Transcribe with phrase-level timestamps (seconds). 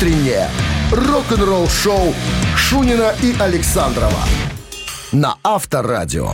[0.00, 0.48] утреннее
[0.92, 2.14] рок-н-ролл-шоу
[2.56, 4.24] Шунина и Александрова
[5.12, 6.32] на Авторадио.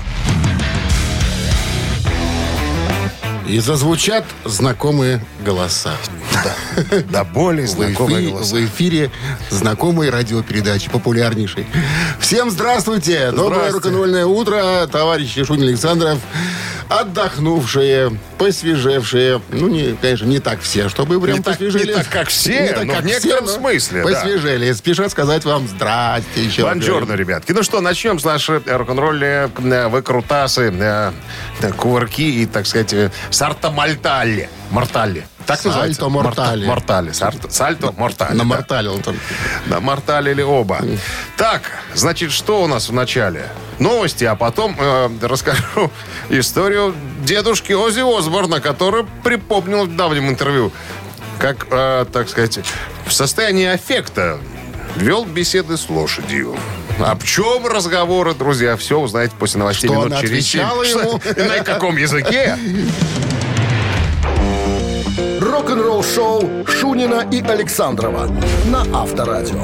[3.48, 5.94] И зазвучат знакомые голоса.
[7.10, 8.54] Да более В знакомые эфире, голоса.
[8.54, 9.10] в эфире
[9.50, 11.66] знакомой радиопередачи, популярнейшей.
[12.20, 13.32] Всем здравствуйте!
[13.32, 16.20] Доброе рок-н-ролльное утро, товарищи Шунин Александров.
[16.88, 19.40] Отдохнувшие, посвежевшие.
[19.50, 21.88] Ну, не, конечно, не так все, чтобы прям Не так- посвежели.
[21.88, 24.10] не так, как все, но в некотором смысле, да.
[24.10, 24.72] Посвежели.
[24.72, 26.62] Спешат сказать вам здрасте еще.
[26.62, 27.52] Бонжорно, ребятки.
[27.52, 31.12] Ну что, начнем с нашей рок-н-ролльной э, выкрутасы, э,
[31.62, 32.94] э, кувырки и, так сказать,
[33.30, 34.48] сарто мальталли.
[34.70, 35.26] Морталли.
[35.46, 36.08] Так Сальто называется?
[36.08, 36.66] морталли.
[36.66, 37.12] Морта- Морталли.
[37.12, 38.30] Сарто- Сальто морталли.
[38.32, 38.36] да.
[38.38, 39.16] Наморталил он там.
[39.66, 40.80] Да, морталили оба.
[41.36, 41.62] Так,
[41.94, 43.46] значит, что у нас в начале?
[43.78, 45.90] Новости, а потом э, расскажу
[46.30, 46.94] историю
[47.24, 50.72] дедушки Ози Осборна, который припомнил в давнем интервью,
[51.38, 52.60] как, э, так сказать,
[53.06, 54.38] в состоянии аффекта
[54.96, 56.56] вел беседы с лошадью.
[56.98, 60.62] О чем разговоры, друзья, все узнаете после новостей Что минут она через семь.
[60.62, 61.20] отвечала ему?
[61.20, 62.56] Что- и на каком языке?
[65.40, 68.26] Рок-н-ролл-шоу Шунина и Александрова
[68.66, 69.62] на Авторадио.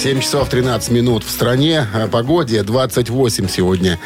[0.00, 1.86] 7 часов 13 минут в стране.
[1.92, 3.98] О погоде 28 сегодня.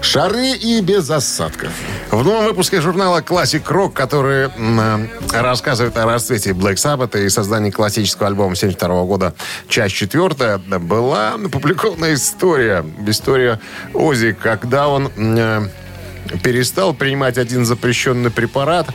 [0.00, 1.70] Шары и без осадков.
[2.10, 7.70] В новом выпуске журнала Classic Rock, который э, рассказывает о расцвете Black Sabbath и создании
[7.70, 9.34] классического альбома 72 года,
[9.68, 12.82] часть четвертая, была опубликована история.
[13.06, 13.60] История
[13.92, 15.68] Ози, когда он э,
[16.42, 18.88] перестал принимать один запрещенный препарат.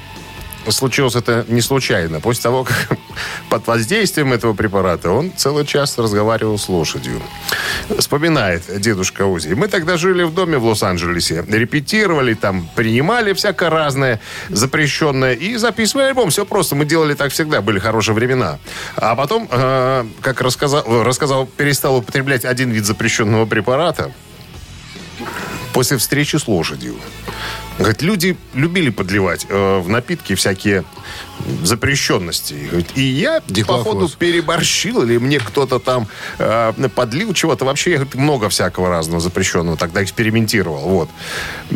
[0.70, 2.20] Случилось это не случайно.
[2.20, 2.98] После того, как
[3.50, 7.22] под воздействием этого препарата он целый час разговаривал с лошадью.
[7.98, 9.54] Вспоминает дедушка Ози.
[9.54, 11.46] Мы тогда жили в доме в Лос-Анджелесе.
[11.48, 16.30] Репетировали там, принимали всякое разное запрещенное и записывали альбом.
[16.30, 16.76] Все просто.
[16.76, 17.62] Мы делали так всегда.
[17.62, 18.60] Были хорошие времена.
[18.96, 24.12] А потом, э, как рассказал, рассказал, перестал употреблять один вид запрещенного препарата
[25.74, 26.96] после встречи с лошадью.
[27.80, 30.84] Говорит, люди любили подливать э, в напитки всякие
[31.64, 32.54] запрещенности.
[32.70, 33.86] Говорит, и я, Дихлофос.
[33.86, 36.08] походу, переборщил, или мне кто-то там
[36.40, 37.64] э, подлил чего-то.
[37.64, 40.80] Вообще, я говорит, много всякого разного запрещенного тогда экспериментировал.
[40.90, 41.10] Вот.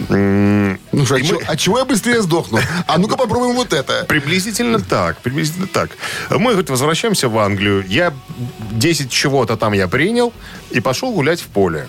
[0.10, 2.60] Ну что, и а, мы- чё- а чего я быстрее сдохну?
[2.86, 4.04] А ну-ка попробуем вот это.
[4.06, 5.92] Приблизительно так, приблизительно так.
[6.30, 7.86] Мы, говорит, возвращаемся в Англию.
[7.88, 8.14] Я
[8.72, 10.34] 10 чего-то там я принял
[10.70, 11.88] и пошел гулять в поле.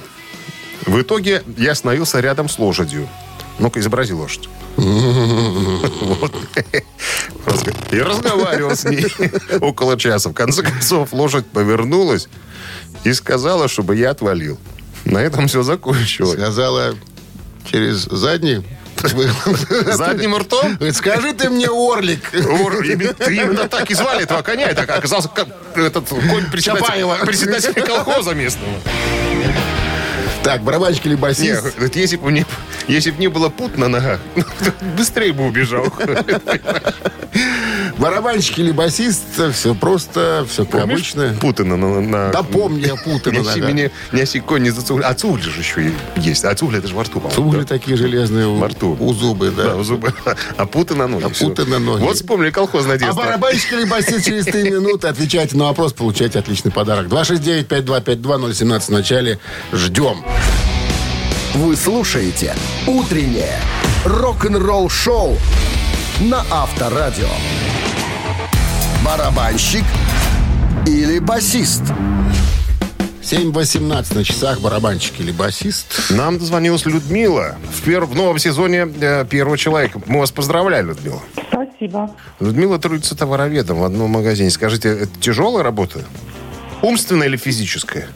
[0.86, 3.08] В итоге я остановился рядом с лошадью.
[3.58, 4.48] Ну-ка, изобрази лошадь.
[4.76, 6.34] Вот.
[7.92, 9.06] И разговаривал с ней
[9.60, 10.30] около часа.
[10.30, 12.28] В конце концов, лошадь повернулась
[13.04, 14.58] и сказала, чтобы я отвалил.
[15.04, 16.32] На этом все закончилось.
[16.40, 16.94] Сказала
[17.70, 18.64] через задний.
[19.02, 22.30] Задним ртом скажи ты мне, Орлик.
[22.34, 24.68] Ор- именно- так и звали этого коня.
[24.68, 28.72] Это оказался ка- этот конь председателя, колхоза местного.
[30.42, 31.74] Так, барабанщик или басист?
[31.76, 32.46] говорит, если бы мне,
[32.88, 34.20] если бы не было пут на ногах,
[34.96, 35.86] быстрее бы убежал.
[37.98, 39.22] Барабанщик или басист?
[39.52, 41.34] Все просто, все как обычно.
[41.40, 41.76] Путы на...
[41.76, 45.02] на, Да помни я путы на Неси меня, неси конь не зацугли.
[45.02, 46.44] А цугли же еще есть.
[46.44, 47.48] А цугли это же во рту, по-моему.
[47.48, 47.66] Угли да.
[47.66, 48.96] такие железные Во рту.
[48.98, 49.64] у зубы, да.
[49.64, 50.12] Да, у зубы.
[50.56, 51.24] А путы на ноги.
[51.24, 51.46] А всё.
[51.48, 52.02] путы на ноги.
[52.02, 53.22] Вот вспомнили колхозное А детство.
[53.22, 57.06] барабанщик или басист через 3 минуты отвечайте на вопрос, получайте отличный подарок.
[57.08, 59.38] 269-5252-017 в начале.
[59.72, 60.24] Ждем.
[61.54, 62.54] Вы слушаете
[62.86, 63.58] «Утреннее
[64.04, 65.36] рок-н-ролл-шоу»
[66.20, 67.28] на Авторадио.
[69.04, 69.84] Барабанщик
[70.86, 71.82] или басист?
[73.22, 76.10] 7.18 на часах барабанщик или басист.
[76.10, 77.56] Нам дозвонилась Людмила.
[77.72, 80.00] В, пер- в новом сезоне э, «Первого человека».
[80.06, 81.22] Мы вас поздравляем, Людмила.
[81.50, 82.10] Спасибо.
[82.40, 84.50] Людмила трудится товароведом в одном магазине.
[84.50, 86.00] Скажите, это тяжелая работа?
[86.82, 88.08] Умственная или физическая?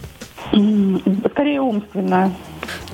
[0.51, 2.33] Скорее умственная.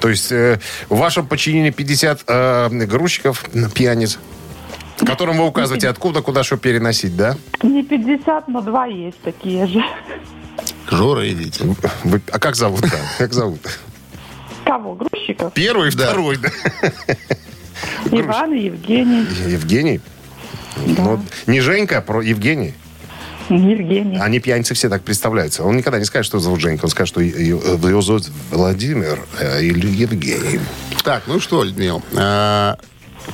[0.01, 3.45] То есть э, в вашем подчинении 50 э, грузчиков,
[3.75, 4.19] пьяниц,
[4.99, 7.37] которым вы указываете, откуда, куда что переносить, да?
[7.63, 9.83] Не 50, но два есть такие же.
[10.91, 11.65] Жора, идите.
[12.05, 12.83] Вы- а как зовут?
[12.83, 12.99] да?
[13.19, 13.61] Как зовут?
[14.65, 14.95] Кого?
[14.95, 15.53] Грузчиков?
[15.53, 16.49] Первый и второй, да?
[18.11, 19.27] Иван и Евгений.
[19.49, 20.01] Евгений?
[20.77, 22.75] Ну, не Женька, а про Евгений.
[23.49, 24.19] Евгений.
[24.19, 25.65] Они пьяницы все так представляются.
[25.65, 26.85] Он никогда не скажет, что зовут Женька.
[26.85, 30.61] Он скажет, что е- его зовут Владимир э, или Евгений.
[31.03, 32.01] Так, ну что, Людмила.
[32.17, 32.77] а,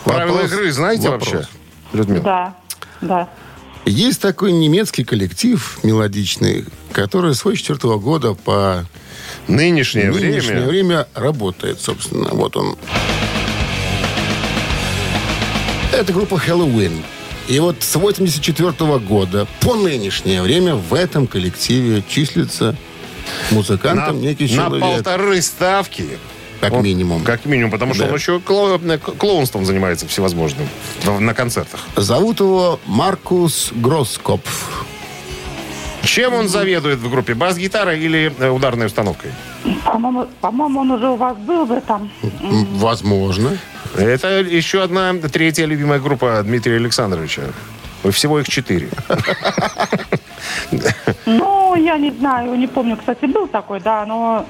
[0.05, 1.33] Правила вопрос- игры знаете вопрос.
[1.33, 1.49] вообще,
[1.93, 2.23] Людмила?
[2.25, 2.55] Да,
[3.01, 3.29] да.
[3.87, 8.85] Есть такой немецкий коллектив мелодичный, который с 84 года по
[9.49, 10.67] Нынешнее, нынешнее время...
[10.67, 12.29] время работает, собственно.
[12.33, 12.77] Вот он.
[15.93, 17.03] Это группа Хэллоуин.
[17.51, 22.77] И вот с 84 года по нынешнее время в этом коллективе числится
[23.51, 24.81] музыкантом некий на человек.
[24.81, 26.07] полторы ставки.
[26.61, 27.25] Как Он- минимум.
[27.25, 28.11] Как минимум, потому что Да.
[28.11, 30.69] он еще клоу- клоунством занимается всевозможным
[31.19, 31.81] на концертах.
[31.97, 34.85] Зовут его Маркус Гроскопф.
[36.03, 37.35] Чем он заведует в группе?
[37.35, 39.31] Бас-гитарой или э, ударной установкой?
[39.85, 42.11] По-моему, по-моему, он уже у вас был в этом.
[42.75, 43.59] Возможно.
[43.97, 47.43] Это еще одна третья любимая группа Дмитрия Александровича.
[48.11, 48.89] Всего их четыре.
[51.27, 54.47] Ну, я не знаю, не помню, кстати, был такой, да, но...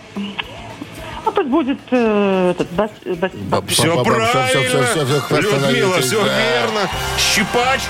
[1.26, 5.20] Ну, пусть будет э, этот бас, бас- бас- Все правильно.
[5.20, 6.88] хватит Людмила, все верно.
[7.18, 7.80] Щипач.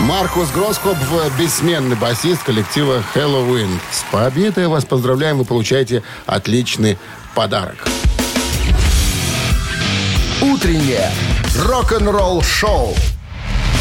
[0.00, 0.96] Маркус Гроскоп–
[1.38, 3.80] бессменный басист коллектива Хэллоуин.
[3.92, 6.98] С победой вас поздравляем, вы получаете отличный
[7.34, 7.86] подарок.
[10.40, 11.10] Утреннее
[11.66, 12.94] рок-н-ролл-шоу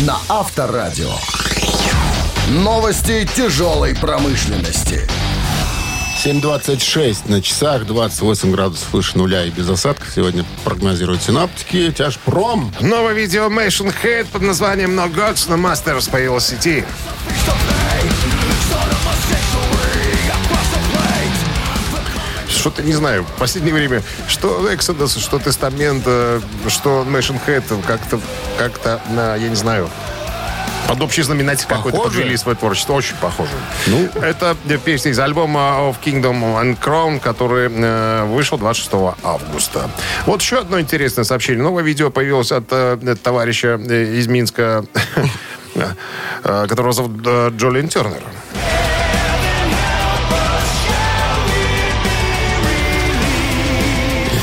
[0.02, 1.14] на Авторадио.
[2.50, 5.08] Новости тяжелой промышленности.
[6.26, 10.10] 7.26 на часах, 28 градусов выше нуля и без осадков.
[10.14, 11.94] Сегодня прогнозируют синаптики.
[11.94, 12.74] Тяжпром.
[12.82, 16.84] Новое видео Mation Head под названием No Gods No Masters появилось в сети.
[22.50, 23.24] Что-то не знаю.
[23.24, 28.20] В последнее время, что Exodus, что Тестамент, э, что Mation Head как-то,
[28.58, 29.90] как-то, на, я не знаю,
[30.90, 32.94] под общий знаменатель какой-то подвели свое творчество.
[32.94, 33.52] Очень похоже.
[33.88, 34.10] Ну.
[34.22, 39.90] Это э, песня из альбома Of Kingdom and Crown, который э, вышел 26 августа.
[40.26, 41.64] Вот еще одно интересное сообщение.
[41.64, 44.84] Новое видео появилось от э, товарища э, из Минска,
[46.44, 47.22] которого зовут
[47.56, 48.24] Джолин Тернер.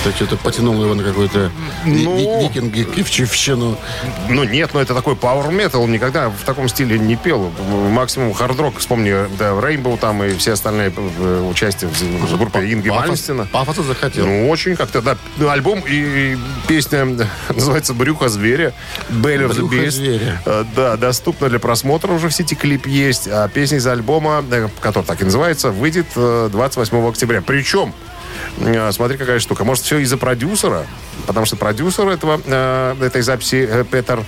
[0.06, 1.50] Это что-то потянуло его на какой-то
[1.85, 2.17] Ну.
[2.17, 3.76] ви- викинги, кивчевщину.
[4.29, 5.79] Ну нет, но это такой power metal.
[5.79, 7.50] Он никогда в таком стиле не пел.
[7.91, 8.79] Максимум хард-рок.
[8.79, 13.47] Вспомни, да, Rainbow там и все остальные э, участия в, группе Инги Пафос- Мальмстена.
[13.53, 14.26] Пафоса захотел.
[14.26, 15.17] Ну, очень как-то, да.
[15.38, 16.38] Ну, Альбом и, и
[16.69, 17.05] песня
[17.55, 18.73] называется «Брюхо зверя».
[19.11, 19.91] Belly of the «Брюхо Beast».
[19.91, 20.41] зверя.
[20.47, 23.26] Э, Да, доступна для просмотра уже в сети клип есть.
[23.29, 27.43] А песня из альбома, э, который так и называется, выйдет э, 28 октября.
[27.43, 28.06] Причем, э,
[28.93, 29.65] смотри, какая штука.
[29.65, 30.87] Может, все из-за продюсера?
[31.27, 34.25] Потому что продюсер этого, э, этой записи э, Петер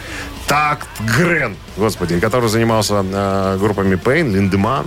[0.46, 4.86] Такт Грен, господи, который занимался э, группами Пейн, Линдеман,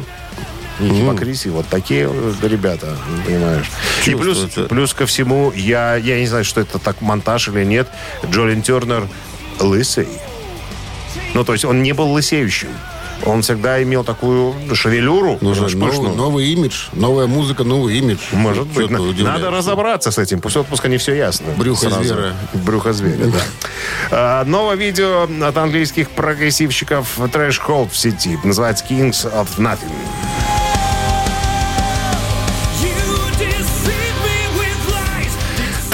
[0.79, 1.49] и Хипокриси.
[1.49, 3.69] Вот такие э, ребята, понимаешь.
[4.05, 7.87] И плюс, плюс ко всему, я, я не знаю, что это так монтаж или нет,
[8.29, 9.07] Джолин Тернер
[9.59, 10.07] лысый.
[11.33, 12.69] Ну, то есть он не был лысеющим.
[13.25, 15.37] Он всегда имел такую шевелюру.
[15.41, 16.15] Нужен знаешь, новый, пышную.
[16.15, 18.19] новый имидж, новая музыка, новый имидж.
[18.31, 18.89] Может быть.
[18.89, 18.99] На-?
[18.99, 20.41] Надо разобраться с этим.
[20.41, 21.47] После отпуска не все ясно.
[21.57, 22.03] Брюхо Сразу.
[22.03, 22.33] зверя.
[22.53, 23.39] Брюхо зверя, да.
[24.13, 28.37] А, Новое видео от английских прогрессивщиков Trash Cold в сети.
[28.43, 29.91] Называется Kings of Nothing.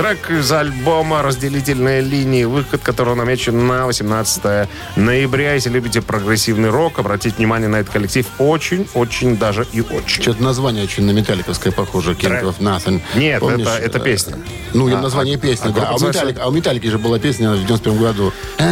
[0.08, 5.56] Трек из альбома «Разделительные линии», выход которого намечен на 18 ноября.
[5.56, 8.26] Если любите прогрессивный рок, обратите внимание на этот коллектив.
[8.40, 10.22] Очень-очень даже и очень.
[10.22, 12.14] Что-то название очень на металликовское похоже.
[12.14, 12.44] King Трек.
[12.46, 13.02] of Nothing.
[13.16, 14.38] Нет, Помнишь, это- это песня.
[14.74, 15.90] Ну, А, название а- песни, а да.
[15.90, 18.32] А у, Металлик, а у Металлики же была песня в 91 году.
[18.58, 18.64] Ты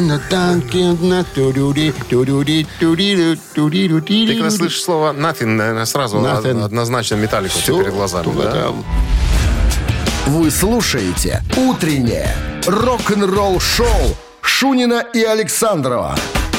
[4.36, 6.64] когда слышишь слово «nothing», наверное, сразу Nothing.
[6.64, 8.32] однозначно металлику перед глазами.
[8.42, 8.52] да?
[8.52, 8.86] там.
[10.28, 16.16] Вы слушаете «Утреннее рок-н-ролл-шоу» Шунина и Александрова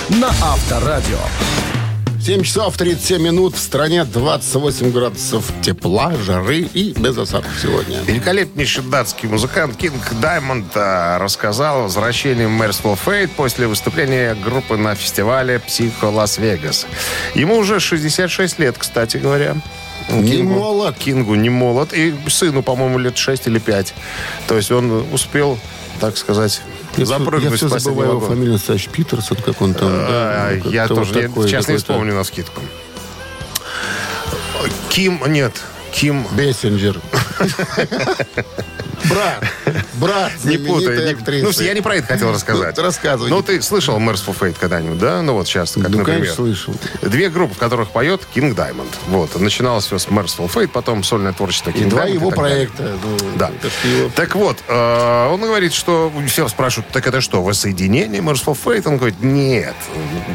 [0.09, 1.19] на Авторадио.
[2.25, 3.57] 7 часов 37 минут.
[3.57, 8.03] В стране 28 градусов тепла, жары и без осадков сегодня.
[8.03, 14.95] Великолепнейший датский музыкант King Diamond а, рассказал о возвращении Mercyful Fate после выступления группы на
[14.95, 16.87] фестивале Psycho Las Vegas.
[17.35, 19.57] Ему уже 66 лет, кстати говоря.
[20.11, 20.97] Не молод.
[20.99, 21.93] Кингу не молод.
[21.93, 23.95] И сыну, по-моему, лет 6 или 5.
[24.47, 25.59] То есть он успел,
[26.01, 26.61] так сказать,
[26.97, 29.89] Я запрыгнуть Я все забываю его фамилию, настоящий Питерсон, как он там.
[29.91, 32.61] да, А, ну, Я вот тоже не- такой сейчас не вспомню на скидку.
[34.89, 35.53] Ким, нет,
[35.93, 37.01] Ким Бессинджер.
[39.05, 39.45] Брат.
[39.97, 40.33] Брат.
[40.45, 40.97] Не путай.
[41.05, 41.45] не- актрисы.
[41.61, 42.77] Ну, я не про это хотел рассказать.
[42.77, 43.31] Ну, рассказывай.
[43.31, 45.23] Ну, ты слышал Merciful Fate когда-нибудь, да?
[45.23, 46.07] Ну, вот сейчас, как, Ну, например.
[46.21, 46.75] конечно, слышал.
[47.03, 48.89] Две группы, в которых поет King Diamond.
[49.09, 49.39] Вот.
[49.41, 52.97] Начиналось все с Merciful Fate, потом сольное творчество King два Diamond его проекта.
[53.03, 53.51] ну, Да.
[53.85, 54.11] его.
[54.15, 58.87] Так вот, э, он говорит, что все спрашивают, так это что, воссоединение Merciful Fate?
[58.87, 59.75] Он говорит, нет,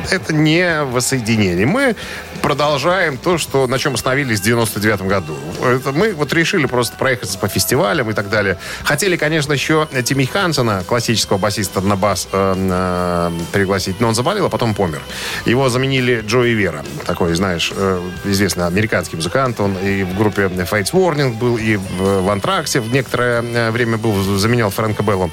[0.10, 1.66] это не воссоединение.
[1.66, 1.96] Мы
[2.42, 5.38] продолжаем то, что, на чем остановились в 99 году.
[5.64, 8.58] Это мы вот решили просто проехаться по фестивалям и так далее.
[8.84, 14.46] Хотели, конечно, еще Тимми Хансона, классического басиста на бас, э, э, пригласить, но он заболел,
[14.46, 15.02] а потом помер.
[15.46, 19.60] Его заменили Джои Вера, такой, знаешь, э, известный американский музыкант.
[19.60, 23.98] Он и в группе Fates Warning был, и в, в Антраксе в некоторое э, время
[23.98, 25.30] был, заменял Фрэнка Беллу.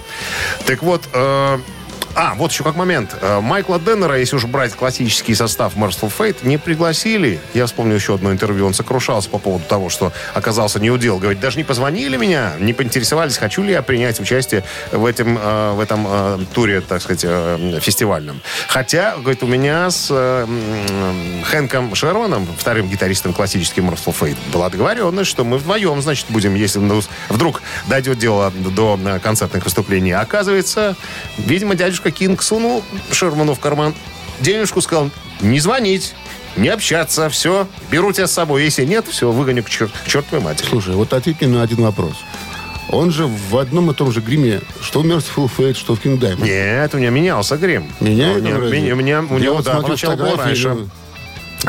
[0.67, 1.59] Так вот, э,
[2.21, 3.15] а, вот еще как момент.
[3.21, 7.39] Э, Майкла Деннера, если уж брать классический состав Merciful Fate, не пригласили.
[7.55, 8.67] Я вспомнил еще одно интервью.
[8.67, 11.21] Он сокрушался по поводу того, что оказался неудел.
[11.21, 15.73] Говорит, даже не позвонили меня, не поинтересовались, хочу ли я принять участие в этом, э,
[15.75, 17.21] в этом э, туре, так сказать,
[17.81, 18.41] фестивальном.
[18.67, 20.09] Хотя, говорит, у меня с
[21.45, 26.81] Хэнком Шерманом, вторым гитаристом классическим Merciful Fate, была договоренность, что мы вдвоем, значит, будем, если
[27.29, 30.11] вдруг дойдет дело до концертных выступлений.
[30.11, 30.97] Оказывается,
[31.37, 33.95] видимо, дядюшка дядюшка Кинг сунул Шерману в карман
[34.41, 35.11] денежку, сказал,
[35.41, 36.15] не звонить,
[36.57, 38.65] не общаться, все, беру тебя с собой.
[38.65, 40.67] Если нет, все, выгоню к, черт, к чертовой матери.
[40.67, 42.15] Слушай, вот ответь мне на один вопрос.
[42.91, 46.19] Он же в одном и том же гриме, что в Merciful Fate, что в King
[46.19, 46.45] Diamond.
[46.45, 47.93] Нет, у него менялся грим.
[48.00, 48.49] Меняется?
[48.49, 50.88] У меня, меня, у него, да, поначалу был раньше.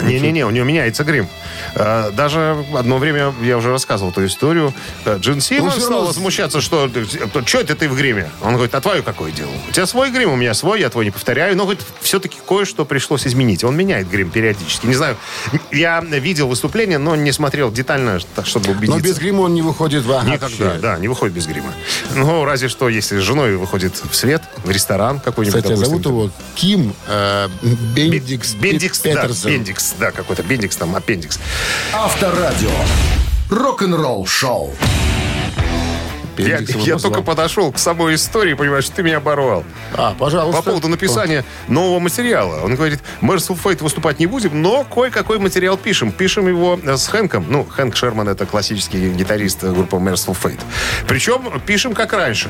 [0.02, 1.28] Не-не-не, у него меняется грим.
[1.76, 4.74] Э, даже одно время, я уже рассказывал эту историю,
[5.06, 6.90] э, Джин Симмонс ну, стал возмущаться, что
[7.46, 8.30] что это ты в гриме?
[8.42, 9.52] Он говорит, а твое какое дело?
[9.70, 11.56] У тебя свой грим, у меня свой, я твой не повторяю.
[11.56, 13.64] Но, говорит, все-таки кое-что пришлось изменить.
[13.64, 14.86] Он меняет грим периодически.
[14.86, 15.18] Не знаю,
[15.72, 18.98] я видел выступление, но не смотрел детально, чтобы убедиться.
[18.98, 21.74] Но без грима он не выходит в ага, Никогда, да, не выходит без грима.
[22.16, 25.64] Ну, разве что, если с женой выходит в свет, в ресторан какой-нибудь.
[25.64, 27.48] Кстати, зовут его Ким э,
[27.96, 29.44] Бендикс, Бендикс Петерсон.
[29.44, 31.40] Да, Бендикс, да, какой-то Бендикс там, аппендикс.
[31.94, 32.72] Авторадио.
[33.50, 34.74] Рок-н-ролл шоу.
[36.40, 39.64] Я, я только подошел к самой истории, понимаешь, ты меня оборвал.
[39.94, 40.62] А, пожалуйста.
[40.62, 42.62] По поводу написания нового материала.
[42.64, 46.12] Он говорит, Merciful Fate выступать не будем, но кое-какой материал пишем.
[46.12, 47.46] Пишем его с Хэнком.
[47.50, 50.62] Ну, Хэнк Шерман это классический гитарист группы Merciful Fate.
[51.08, 52.50] Причем пишем как раньше.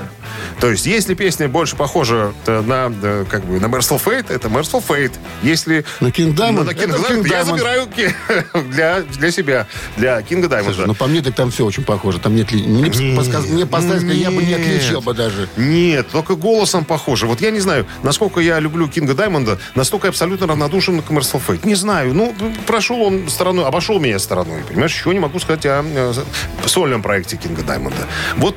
[0.59, 4.47] То есть, если песня больше похожа э, на, э, как бы, на Merciful Fate, это
[4.47, 5.13] Merciful Fate.
[5.41, 5.85] Если...
[5.99, 7.87] На King Diamond, ну, на King, King я забираю
[8.71, 9.67] для, для себя,
[9.97, 10.73] для Кинга Даймонда.
[10.73, 12.19] Слушай, ну, по мне так там все очень похоже.
[12.19, 12.51] Там нет...
[12.51, 15.49] Мне, мне, поставить, я бы не отличил бы даже.
[15.57, 17.25] Нет, только голосом похоже.
[17.25, 21.41] Вот я не знаю, насколько я люблю Кинга Даймонда, настолько я абсолютно равнодушен к Merciful
[21.45, 21.65] Fate.
[21.65, 22.13] Не знаю.
[22.13, 24.63] Ну, прошел он стороной, обошел меня стороной.
[24.67, 28.07] Понимаешь, еще не могу сказать о, о сольном проекте Кинга Даймонда.
[28.37, 28.55] Вот,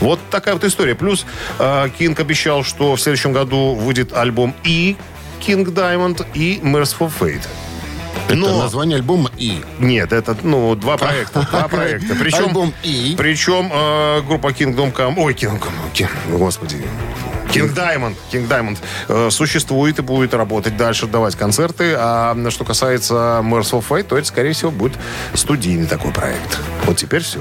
[0.00, 0.94] вот такая вот история.
[0.94, 1.26] Плюс
[1.58, 4.96] э, Кинг обещал, что в следующем году выйдет альбом и
[5.40, 7.46] King Diamond и Merciful Fate.
[8.26, 8.62] Это Но...
[8.62, 9.60] название альбома «И».
[9.78, 11.46] Нет, это, ну, два проекта.
[11.50, 12.14] Два проекта.
[12.14, 13.14] Причем, Альбом «И».
[13.18, 15.14] Причем э, группа Kingdom Come...
[15.16, 16.38] Ой, Kingdom Come...
[16.38, 16.76] Господи.
[17.52, 21.94] King Diamond, King Diamond э, существует и будет работать дальше, давать концерты.
[21.96, 24.96] А что касается Merciful Fate, то это, скорее всего, будет
[25.34, 26.60] студийный такой проект.
[26.86, 27.40] Вот теперь все.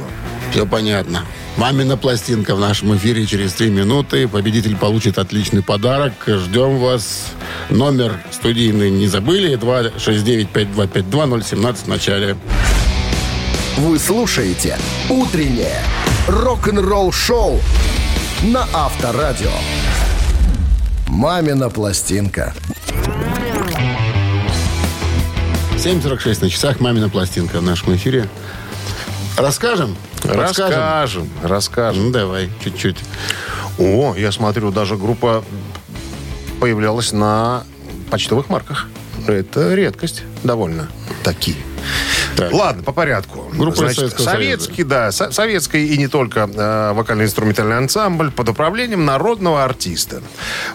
[0.51, 1.23] Все понятно.
[1.57, 4.27] Мамина пластинка в нашем эфире через три минуты.
[4.27, 6.13] Победитель получит отличный подарок.
[6.25, 7.27] Ждем вас.
[7.69, 9.57] Номер студийный не забыли.
[9.57, 12.35] 269-5252-017 в начале.
[13.77, 14.77] Вы слушаете
[15.09, 15.83] «Утреннее
[16.27, 17.61] рок-н-ролл-шоу»
[18.43, 19.51] на Авторадио.
[21.07, 22.53] «Мамина пластинка».
[25.77, 28.27] 7.46 на часах «Мамина пластинка» в нашем эфире.
[29.37, 29.95] Расскажем?
[30.29, 31.29] Расскажем.
[31.43, 32.05] Расскажем.
[32.05, 32.97] Ну, давай, чуть-чуть.
[33.77, 35.43] О, я смотрю, даже группа
[36.59, 37.63] появлялась на
[38.11, 38.87] почтовых марках.
[39.27, 40.87] Это редкость довольно.
[41.23, 41.57] Такие.
[42.39, 42.53] Так.
[42.53, 43.45] Ладно, по порядку.
[43.53, 49.63] Группа Значит, советский, да, со- советский и не только э, вокально-инструментальный ансамбль под управлением народного
[49.63, 50.21] артиста.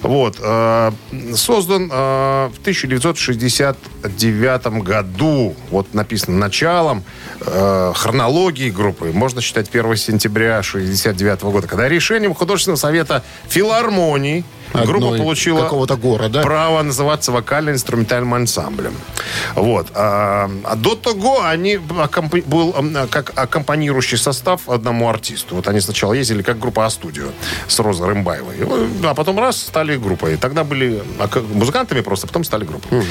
[0.03, 0.37] Вот.
[0.41, 0.93] Э,
[1.35, 5.57] создан э, в 1969 году.
[5.71, 7.03] Вот написано началом
[7.41, 9.11] э, хронологии группы.
[9.13, 16.43] Можно считать 1 сентября 1969 года, когда решением художественного совета филармонии Группа получила какого-то города.
[16.43, 18.95] право называться вокально-инструментальным ансамблем.
[19.55, 19.89] Вот.
[19.95, 22.43] А, а до того они аккомпани...
[22.43, 22.75] был
[23.11, 25.57] как аккомпанирующий состав одному артисту.
[25.57, 27.29] Вот они сначала ездили как группа А-студио
[27.69, 28.57] с Розой Рымбаевой.
[29.05, 30.37] А потом раз стали группой.
[30.37, 31.03] Тогда были
[31.53, 32.99] музыкантами просто, потом стали группой.
[32.99, 33.07] Угу.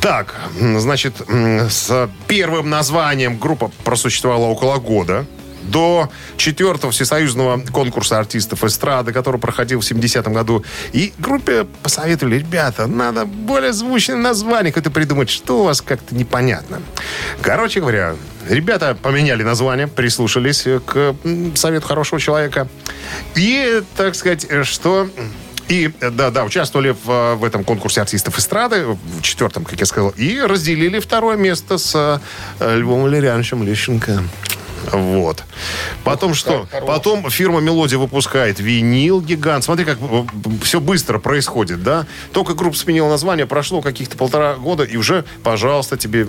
[0.00, 0.34] Так,
[0.78, 5.26] значит, с первым названием группа просуществовала около года
[5.62, 10.64] до четвертого всесоюзного конкурса артистов эстрады, который проходил в 70-м году.
[10.92, 16.80] И группе посоветовали, ребята, надо более звучное название какое-то придумать, что у вас как-то непонятно.
[17.42, 18.14] Короче говоря,
[18.48, 21.14] ребята поменяли название, прислушались к
[21.54, 22.68] совету хорошего человека.
[23.34, 25.08] И, так сказать, что
[25.70, 30.10] и, да, да, участвовали в, в этом конкурсе артистов эстрады, в четвертом, как я сказал,
[30.10, 32.20] и разделили второе место с
[32.58, 34.24] э, Львом Валерьяновичем Лещенко.
[34.92, 35.44] Вот.
[36.04, 36.66] Потом что?
[36.86, 39.64] Потом фирма «Мелодия» выпускает винил гигант.
[39.64, 39.98] Смотри, как
[40.62, 42.06] все быстро происходит, да?
[42.32, 46.26] Только группа сменила название, прошло каких-то полтора года, и уже, пожалуйста, тебе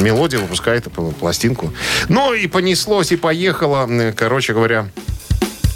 [0.00, 0.86] «Мелодия» выпускает
[1.18, 1.72] пластинку.
[2.08, 3.88] Ну и понеслось, и поехало.
[4.16, 4.88] Короче говоря,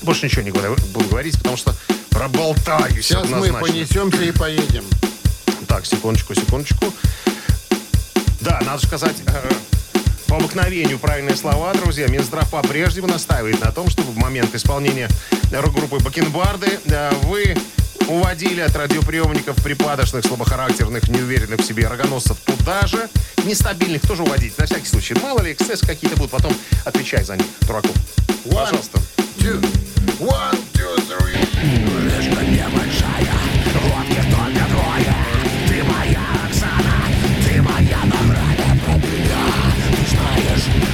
[0.02, 1.74] больше ничего не буду говорить, потому что
[2.10, 3.58] проболтаюсь Сейчас однозначно.
[3.60, 4.84] мы понесемся и поедем.
[5.66, 6.92] Так, секундочку, секундочку.
[8.40, 9.52] Да, надо сказать, э,
[10.30, 12.06] по обыкновению правильные слова, друзья.
[12.06, 15.08] Минздрав по-прежнему настаивает на том, чтобы в момент исполнения
[15.50, 17.56] рок-группы Бакенбарды э, вы
[18.06, 23.08] уводили от радиоприемников припадочных, слабохарактерных, неуверенных в себе рогоносцев туда же.
[23.44, 25.14] Нестабильных тоже уводить, на всякий случай.
[25.20, 26.52] Мало ли, эксцессы какие-то будут, потом
[26.84, 27.90] отвечай за них, дураку.
[28.44, 29.00] Пожалуйста.
[29.38, 29.60] Two,
[30.20, 31.30] one, two, three.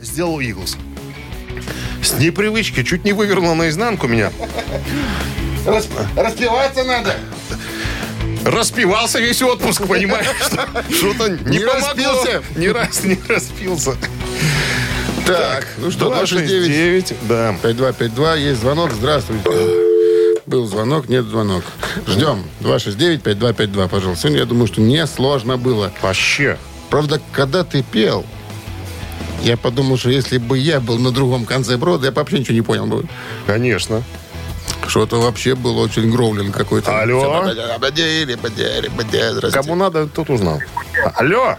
[0.00, 0.76] сделал Иглс.
[2.02, 4.32] С непривычки чуть не вывернул наизнанку меня.
[6.16, 7.16] Распеваться надо.
[8.44, 10.26] Распивался весь отпуск, понимаешь?
[10.40, 11.88] что- Что-то не, Не помогло.
[11.88, 12.42] распился?
[12.56, 13.96] Не раз не распился.
[15.26, 17.54] Так, ну что, 269 269, да.
[17.62, 19.44] 5252, есть звонок, здравствуйте.
[20.46, 21.62] Был звонок, нет звонок.
[22.08, 22.42] Ждем.
[22.60, 24.22] 269-5252, пожалуйста.
[24.22, 25.92] Сегодня, я думаю, что не сложно было.
[26.00, 26.56] Вообще.
[26.88, 28.24] Правда, когда ты пел,
[29.42, 32.54] я подумал, что если бы я был на другом конце брода, я бы вообще ничего
[32.54, 33.04] не понял бы.
[33.46, 34.02] Конечно.
[34.86, 37.00] Что-то вообще было очень гроулинг какой-то.
[37.00, 37.44] Алло?
[39.52, 40.60] Кому надо, тот узнал.
[41.14, 41.56] Алло.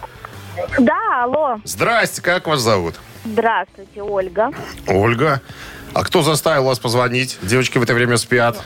[0.78, 1.56] Да, алло.
[1.64, 2.96] Здрасте, как вас зовут?
[3.24, 4.50] Здравствуйте, Ольга.
[4.86, 5.40] Ольга.
[5.94, 7.38] А кто заставил вас позвонить?
[7.42, 8.62] Девочки в это время спят.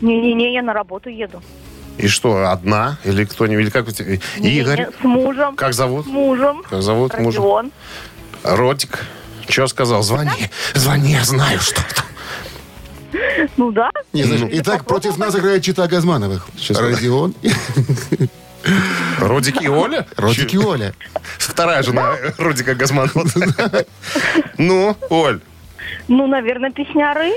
[0.00, 1.42] Не-не-не, я на работу еду.
[2.02, 2.96] И что, одна?
[3.04, 3.62] Или кто-нибудь?
[3.64, 3.92] Или как вы...
[3.92, 4.78] те- Игорь?
[4.80, 5.56] Не-не, С мужем.
[5.56, 6.06] Как зовут?
[6.06, 6.62] С мужем.
[6.68, 7.38] Как зовут мужа?
[7.38, 7.72] Родион.
[8.42, 9.04] Ротик.
[9.48, 10.02] Что сказал?
[10.02, 10.48] Звони.
[10.74, 12.06] Звони, я знаю, что там.
[13.56, 13.90] Ну да.
[14.12, 16.46] Не, знаешь, Итак, против нас играет Чита Газмановых.
[16.70, 17.34] Родион,
[19.18, 20.06] Родик и Оля?
[20.16, 20.94] Ротик и Оля.
[21.38, 23.24] Вторая жена Родика Газманова.
[24.58, 25.40] Ну, Оль.
[26.08, 27.32] Ну, наверное, песняры.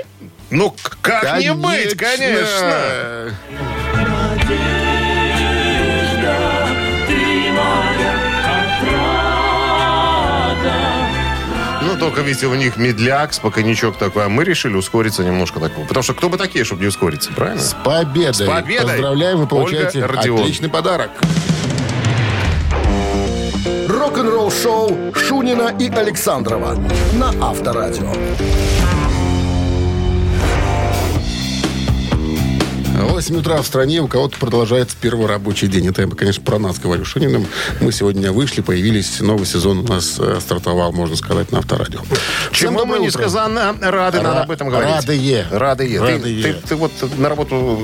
[0.51, 3.31] Ну, как не быть, конечно.
[11.81, 14.25] Ну, только ведь у них медляк, спокойничок такой.
[14.25, 15.85] А мы решили ускориться немножко такого.
[15.85, 17.61] Потому что кто бы такие, чтобы не ускориться, правильно?
[17.61, 18.33] С победой.
[18.33, 18.87] С победой.
[18.87, 21.11] Поздравляем, вы получаете отличный подарок.
[23.87, 26.75] Рок-н-ролл шоу Шунина и Александрова
[27.13, 28.11] на Авторадио.
[32.93, 35.87] 8 утра в стране, у кого-то продолжается первый рабочий день.
[35.87, 37.05] Это я, конечно, про нас говорю.
[37.05, 37.47] Шуниным
[37.81, 42.01] мы сегодня вышли, появились, новый сезон у нас э, стартовал, можно сказать, на Авторадио.
[42.51, 44.93] Чему мы несказанно рады, надо об этом говорить.
[44.93, 45.47] Радые.
[45.51, 45.99] Радые.
[45.99, 46.43] Радые.
[46.43, 47.79] Ты, ты вот на работу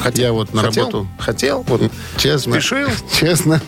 [0.00, 0.24] хотел?
[0.24, 0.86] Я вот на хотел?
[0.86, 1.08] работу.
[1.18, 1.62] Хотел?
[1.62, 1.82] Вот.
[2.16, 2.54] Честно.
[2.54, 2.88] Спешил?
[3.12, 3.60] Честно.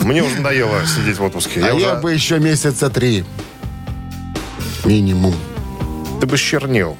[0.00, 1.62] Мне уже надоело сидеть в отпуске.
[1.64, 3.24] А уже- я бы еще месяца три.
[4.84, 5.34] Минимум.
[6.20, 6.96] Ты бы чернел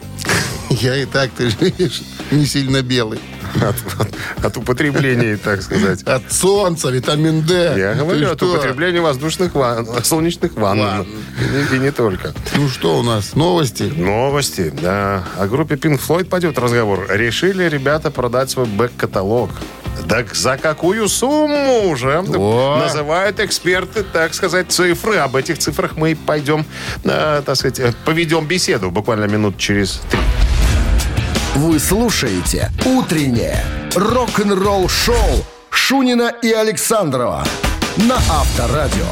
[0.81, 3.21] Я и так, ты видишь, не сильно белый.
[3.57, 6.03] от, от- от употребления, так сказать.
[6.05, 7.75] От солнца, витамин D.
[7.77, 8.53] Я Ты говорю от что?
[8.55, 10.79] употребления воздушных ванн, солнечных ванн.
[10.79, 11.07] Ванн.
[11.73, 12.33] И, и не только.
[12.55, 13.83] Ну что у нас, новости?
[13.95, 15.25] Новости, да.
[15.37, 17.07] О группе Pink Floyd пойдет разговор.
[17.11, 19.51] Решили ребята продать свой бэк-каталог.
[20.09, 22.79] Так за какую сумму уже О.
[22.83, 25.17] называют эксперты, так сказать, цифры.
[25.19, 26.65] Об этих цифрах мы пойдем,
[27.05, 30.19] э, так сказать, э, поведем беседу буквально минут через три.
[31.55, 33.62] Вы слушаете «Утреннее
[33.95, 37.45] рок-н-ролл-шоу» Шунина и Александрова
[37.97, 39.05] на Авторадио.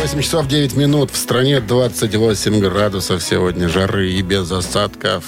[0.00, 1.10] 8 часов 9 минут.
[1.10, 5.24] В стране 28 градусов сегодня жары и без осадков.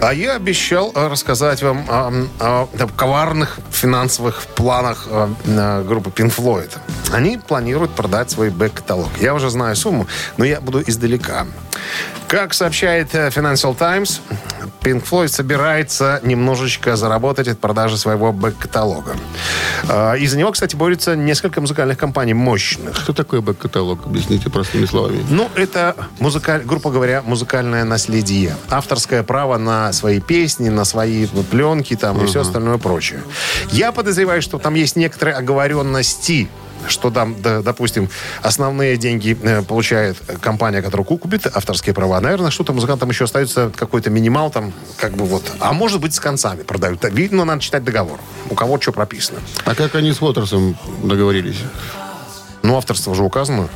[0.00, 6.32] А я обещал э, рассказать вам о, о- о коварных финансовых планах э, группы Pink
[6.36, 6.70] Floyd.
[7.12, 9.08] Они планируют продать свой бэк-каталог.
[9.20, 10.06] Я уже знаю сумму,
[10.36, 11.46] но я буду издалека.
[12.28, 14.20] Как сообщает э, Financial Times,
[14.82, 19.16] Pink Floyd собирается немножечко заработать от продажи своего бэк-каталога.
[19.88, 22.96] А, Из-за него, кстати, борются несколько музыкальных компаний мощных.
[22.96, 24.06] Что такое бэк-каталог?
[24.06, 25.24] Объясните простыми словами.
[25.30, 26.62] Ну, это, музыкаль...
[26.64, 28.56] грубо говоря, музыкальное наследие.
[28.68, 33.22] Авторское право на свои песни, на свои пленки там, и все остальное прочее.
[33.70, 36.48] Я подозреваю, что там есть некоторые оговоренности
[36.86, 38.08] что там, да, допустим,
[38.42, 42.20] основные деньги э, получает компания, которая купит авторские права.
[42.20, 45.44] Наверное, что-то музыкантам еще остается какой-то минимал там, как бы вот.
[45.60, 47.04] А может быть, с концами продают.
[47.04, 48.20] Видно, надо читать договор.
[48.50, 49.40] У кого что прописано.
[49.64, 51.58] А как они с Уотерсом договорились?
[52.62, 53.68] Ну, авторство уже указано.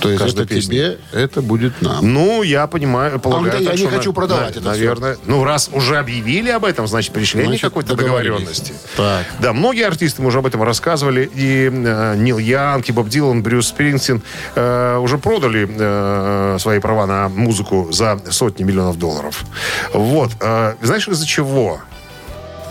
[0.00, 0.60] То есть это песни.
[0.74, 2.12] тебе, это будет нам.
[2.12, 5.16] Ну, я понимаю, полагаю, говорит, я так, не хочу на- продавать на- это Наверное.
[5.26, 8.74] Ну, раз уже объявили об этом, значит, пришли они Значит, какой-то договоренности.
[8.96, 9.26] Так.
[9.40, 11.28] Да, многие артисты мы уже об этом рассказывали.
[11.34, 14.22] И э, Нил Янг, и Боб Дилан, Брюс Спрингстин
[14.54, 19.44] э, уже продали э, свои права на музыку за сотни миллионов долларов.
[19.92, 20.30] Вот.
[20.40, 21.80] Э, знаешь, из-за чего?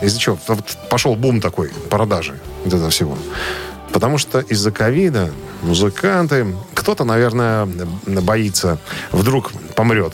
[0.02, 0.38] Из-за чего?
[0.48, 3.18] Вот пошел бум такой продажи вот этого всего.
[3.92, 5.32] Потому что из-за ковида
[5.64, 7.66] музыканты, кто-то, наверное,
[8.06, 8.78] боится,
[9.12, 10.14] вдруг помрет.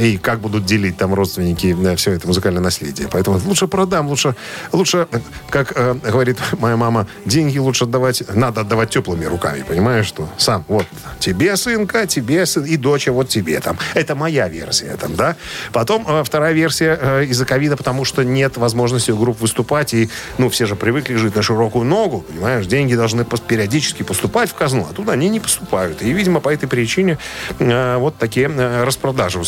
[0.00, 3.08] И как будут делить там родственники э, все это музыкальное наследие.
[3.10, 4.34] Поэтому лучше продам, лучше,
[4.72, 10.06] лучше э, как э, говорит моя мама, деньги лучше отдавать, надо отдавать теплыми руками, понимаешь,
[10.06, 10.86] что сам, вот,
[11.18, 13.76] тебе, сынка, тебе, сын, и доча, вот тебе там.
[13.94, 15.36] Это моя версия там, да.
[15.72, 20.08] Потом э, вторая версия э, из-за ковида, потому что нет возможности у групп выступать, и,
[20.38, 24.86] ну, все же привыкли жить на широкую ногу, понимаешь, деньги должны периодически поступать в казну,
[24.90, 26.00] а туда они не поступают.
[26.00, 27.18] И, видимо, по этой причине
[27.58, 29.38] э, вот такие э, распродажи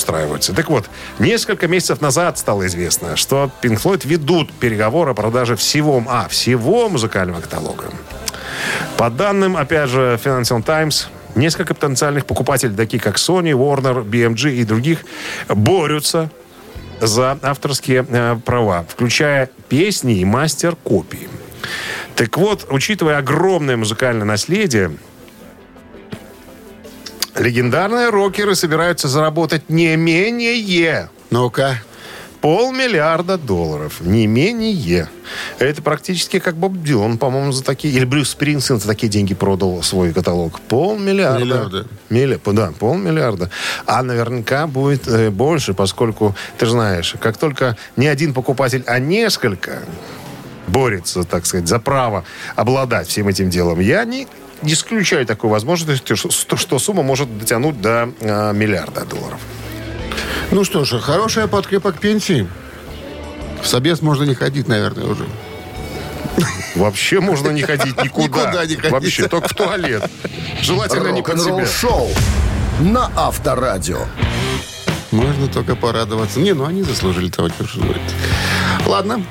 [0.42, 0.54] устраиваются.
[0.54, 6.02] Так вот, несколько месяцев назад стало известно, что Pink Floyd ведут переговоры о продаже всего,
[6.08, 7.84] а, всего музыкального каталога.
[8.96, 14.64] По данным, опять же, Financial Times, несколько потенциальных покупателей, такие как Sony, Warner, BMG и
[14.64, 15.04] других,
[15.48, 16.30] борются
[17.00, 21.28] за авторские э, права, включая песни и мастер-копии.
[22.14, 24.90] Так вот, учитывая огромное музыкальное наследие,
[27.36, 31.82] легендарные рокеры собираются заработать не менее Ну-ка.
[32.40, 34.00] полмиллиарда долларов.
[34.00, 35.08] Не менее.
[35.58, 37.94] Это практически как Боб Дилан, по-моему, за такие...
[37.94, 40.60] Или Брюс Спрингстин за такие деньги продал свой каталог.
[40.60, 41.44] Полмиллиарда.
[41.44, 41.86] Миллиарда.
[42.10, 43.50] Милли- да, полмиллиарда.
[43.86, 48.98] А наверняка будет э, больше, поскольку, ты же знаешь, как только не один покупатель, а
[48.98, 49.78] несколько
[50.66, 52.24] борется, так сказать, за право
[52.56, 54.26] обладать всем этим делом, я не
[54.62, 59.40] исключаю такую возможность, что, что сумма может дотянуть до э, миллиарда долларов.
[60.50, 62.48] Ну что ж, хорошая подкрепа к пенсии.
[63.62, 65.26] В собес можно не ходить, наверное, уже.
[66.74, 68.24] Вообще можно не ходить никуда.
[68.24, 68.90] Никуда не ходить.
[68.90, 70.10] Вообще, только в туалет.
[70.60, 71.50] Желательно не под себя.
[71.50, 72.10] Рок-н-ролл-шоу
[72.80, 74.00] на Авторадио.
[75.10, 76.40] Можно только порадоваться.
[76.40, 78.02] Не, ну они заслужили того, что говорит.
[78.86, 79.22] Ладно.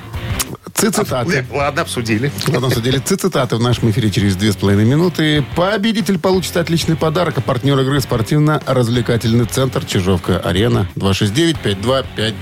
[0.74, 1.46] Цитаты.
[1.52, 2.32] Ладно, обсудили.
[2.48, 5.46] Ладно, судили цитаты в нашем эфире через две с половиной минуты.
[5.56, 7.38] Победитель получит отличный подарок.
[7.38, 12.34] А партнер игры спортивно-развлекательный центр Чижовка-Арена 269-5252.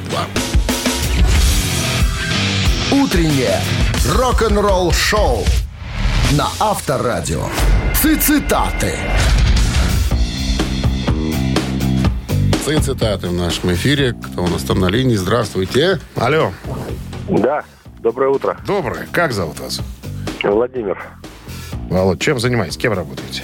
[2.92, 3.60] Утреннее
[4.16, 5.44] рок-н-ролл-шоу
[6.32, 7.44] на Авторадио.
[8.02, 8.96] Цитаты.
[12.82, 14.14] Цитаты в нашем эфире.
[14.14, 15.16] Кто у нас там на линии?
[15.16, 16.00] Здравствуйте.
[16.16, 16.54] Алло.
[17.28, 17.64] Да,
[18.00, 18.58] доброе утро.
[18.66, 19.08] Доброе.
[19.12, 19.82] Как зовут вас?
[20.44, 21.02] Владимир,
[21.90, 22.78] Володь, чем занимаетесь?
[22.78, 23.44] Кем работаете?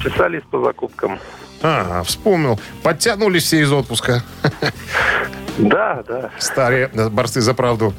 [0.00, 1.18] специалист по закупкам.
[1.62, 2.58] А, вспомнил.
[2.82, 4.22] Подтянулись все из отпуска.
[5.58, 6.30] Да, да.
[6.38, 7.94] Старые борцы за правду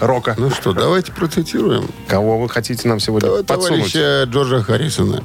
[0.00, 0.34] рока.
[0.38, 1.88] Ну что, давайте процитируем.
[2.08, 3.92] Кого вы хотите нам сегодня Давай подсунуть?
[3.92, 5.22] товарища Джорджа Харрисона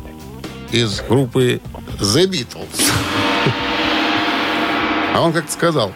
[0.72, 1.62] из группы
[2.00, 2.92] The Beatles.
[5.16, 5.94] А он как-то сказал,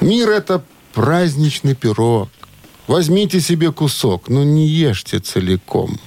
[0.00, 0.62] мир это
[0.94, 2.30] праздничный пирог.
[2.86, 5.98] Возьмите себе кусок, но не ешьте целиком.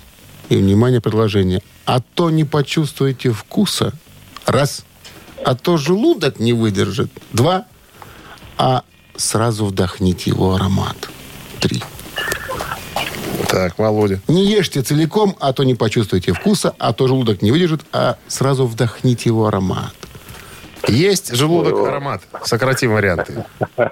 [0.50, 1.62] И, внимание, предложение.
[1.86, 3.94] А то не почувствуете вкуса.
[4.46, 4.86] Раз.
[5.46, 7.12] А то желудок не выдержит.
[7.34, 7.66] Два.
[8.58, 8.84] А
[9.16, 11.10] сразу вдохните его аромат.
[11.60, 11.84] Три.
[13.50, 14.22] Так, Володя.
[14.28, 18.66] Не ешьте целиком, а то не почувствуете вкуса, а то желудок не выдержит, а сразу
[18.66, 19.94] вдохните его аромат.
[20.88, 22.22] Есть желудок, аромат.
[22.44, 23.46] Сократим варианты.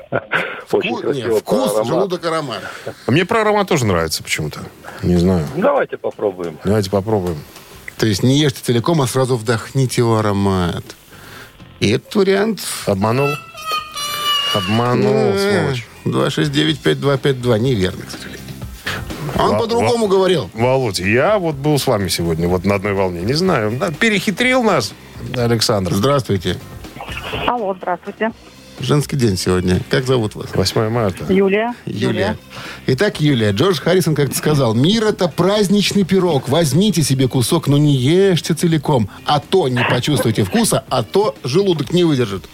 [0.72, 1.14] Очень Вку- красиво.
[1.14, 1.88] не, про вкус, аромат.
[1.88, 2.62] желудок, аромат.
[3.06, 4.62] А Мне про аромат тоже нравится почему-то.
[5.04, 5.48] Не знаю.
[5.56, 6.58] Давайте попробуем.
[6.64, 7.38] Давайте попробуем.
[7.98, 10.84] То есть не ешьте целиком, а сразу вдохните его аромат.
[11.80, 12.62] И этот вариант...
[12.86, 13.30] Обманул?
[14.56, 15.88] Обманул, э, сволочь.
[16.06, 17.60] 269-5252.
[17.60, 18.42] Неверно, к сожалению.
[19.38, 20.50] Он Во- по-другому говорил.
[20.54, 23.22] Володь, я вот был с вами сегодня вот на одной волне.
[23.22, 24.94] Не знаю, перехитрил нас
[25.36, 25.94] Александр.
[25.94, 26.58] Здравствуйте.
[27.48, 28.32] Алло, здравствуйте.
[28.80, 29.82] Женский день сегодня.
[29.90, 30.54] Как зовут вас?
[30.54, 31.34] 8 марта.
[31.34, 31.74] Юлия.
[31.86, 32.38] Юлия.
[32.86, 36.48] Итак, Юлия, Джордж Харрисон как-то сказал, мир это праздничный пирог.
[36.48, 39.10] Возьмите себе кусок, но не ешьте целиком.
[39.26, 42.48] А то не почувствуете вкуса, а то желудок не выдержит.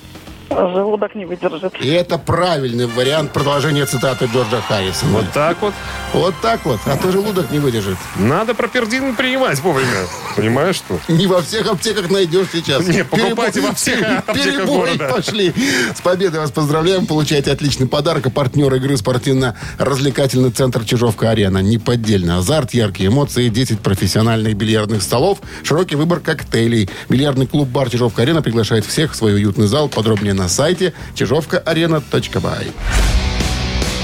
[0.49, 1.73] Желудок не выдержит.
[1.81, 5.11] И это правильный вариант продолжения цитаты Джорджа Харрисона.
[5.11, 5.73] Вот так вот.
[6.13, 7.97] Вот так вот, а то желудок не выдержит.
[8.17, 10.05] Надо пропердин принимать вовремя.
[10.35, 10.99] Понимаешь, что?
[11.07, 12.85] Не во всех аптеках найдешь сейчас.
[12.87, 15.09] Не, покупайте Перебой- во всех аптеках города.
[15.09, 15.53] пошли.
[15.95, 17.07] С победой вас поздравляем.
[17.07, 18.27] Получаете отличный подарок.
[18.27, 21.59] А партнер игры спортивно-развлекательный центр Чижовка-Арена.
[21.63, 26.89] Неподдельный азарт, яркие эмоции, 10 профессиональных бильярдных столов, широкий выбор коктейлей.
[27.09, 29.89] Бильярдный клуб-бар Чижовка-Арена приглашает всех в свой уютный зал.
[29.89, 32.71] Подробнее на сайте чижовкаарена.бай.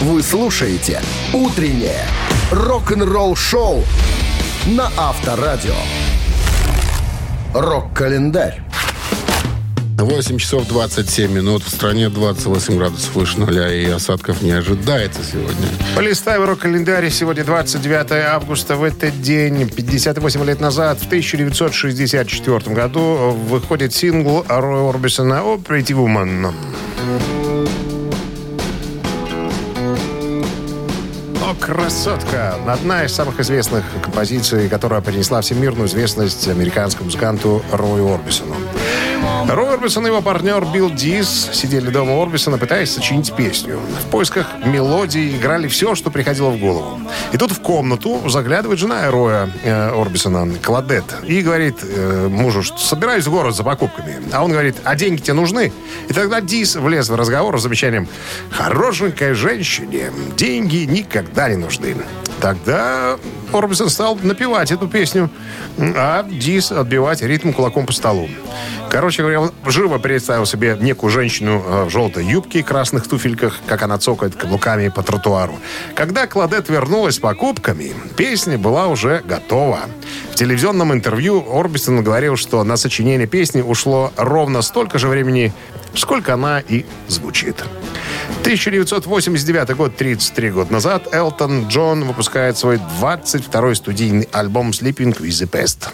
[0.01, 1.01] Вы слушаете
[1.33, 2.05] «Утреннее
[2.51, 3.83] рок-н-ролл-шоу»
[4.67, 5.75] на Авторадио.
[7.53, 8.61] Рок-календарь.
[10.03, 11.63] 8 часов 27 минут.
[11.63, 13.73] В стране 28 градусов выше нуля.
[13.73, 15.67] И осадков не ожидается сегодня.
[15.95, 17.09] Полистай в рок-календаре.
[17.09, 18.75] Сегодня 29 августа.
[18.75, 25.93] В этот день, 58 лет назад, в 1964 году, выходит сингл Роя Орбисона «О, Pretty
[25.93, 26.53] Woman».
[31.69, 32.55] Красотка!
[32.67, 38.55] Одна из самых известных композиций, которая принесла всемирную известность американскому музыканту Рою Орбисону.
[39.47, 43.79] Рой Орбисон и его партнер Билл Дис сидели дома Орбисона, пытаясь сочинить песню.
[44.05, 46.99] В поисках мелодии играли все, что приходило в голову.
[47.31, 52.77] И тут в комнату заглядывает жена Роя э, Орбисона, Кладет, и говорит э, мужу, что
[52.77, 54.17] собираюсь в город за покупками.
[54.31, 55.71] А он говорит, а деньги тебе нужны?
[56.07, 58.07] И тогда Дис влез в разговор с замечанием,
[58.51, 61.95] хорошенькой женщине деньги никогда не нужны.
[62.39, 63.17] Тогда
[63.53, 65.29] Орбисон стал напевать эту песню,
[65.77, 68.29] а Дис отбивать ритм кулаком по столу.
[68.89, 73.59] Короче говоря, он живо представил себе некую женщину э, в желтой юбке и красных туфельках,
[73.67, 75.59] как она цокает каблуками по тротуару.
[75.93, 79.81] Когда Кладет вернулась с покупками, песня была уже готова.
[80.31, 85.53] В телевизионном интервью Орбисон говорил, что на сочинение песни ушло ровно столько же времени,
[85.93, 87.63] сколько она и звучит.
[88.41, 95.49] 1989 год, 33 года назад, Элтон Джон выпускает свой 22-й студийный альбом «Sleeping with the
[95.49, 95.89] Pest».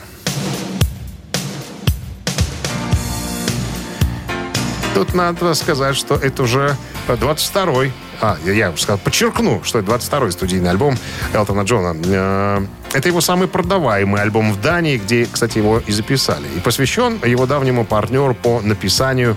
[4.94, 6.78] Тут надо сказать, что это уже
[7.10, 7.92] 22-й.
[8.22, 10.98] А, я, я сказал, подчеркну, что это 22-й студийный альбом
[11.34, 12.66] Элтона Джона.
[12.96, 16.48] Это его самый продаваемый альбом в Дании, где, кстати, его и записали.
[16.56, 19.36] И посвящен его давнему партнеру по написанию,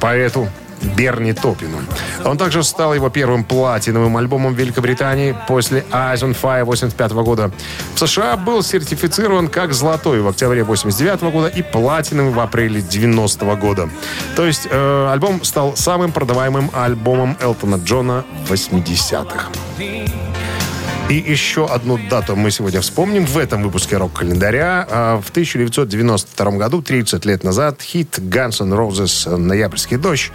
[0.00, 0.48] поэту
[0.96, 1.78] Берни Топину.
[2.26, 7.50] Он также стал его первым платиновым альбомом в Великобритании после Eyes on Fire 85 года.
[7.94, 13.56] В США был сертифицирован как золотой в октябре 89 года и платиновый в апреле 90
[13.56, 13.88] года.
[14.36, 19.48] То есть э, альбом стал самым продаваемым альбомом Элтона Джона 80-х.
[21.08, 24.86] И еще одну дату мы сегодня вспомним в этом выпуске рок-календаря.
[24.90, 30.30] А, В 1992 году, 30 лет назад, хит Guns N' Roses «Ноябрьский дождь»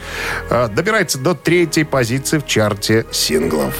[0.49, 3.75] а, добирается до третьей позиции в чарте синглов.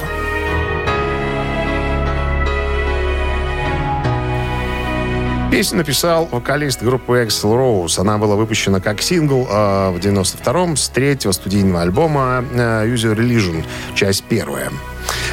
[5.49, 7.99] Песню написал вокалист группы Axl Rose.
[7.99, 13.65] Она была выпущена как сингл а, в 92-м с третьего студийного альбома а, User Religion,
[13.95, 14.71] часть первая.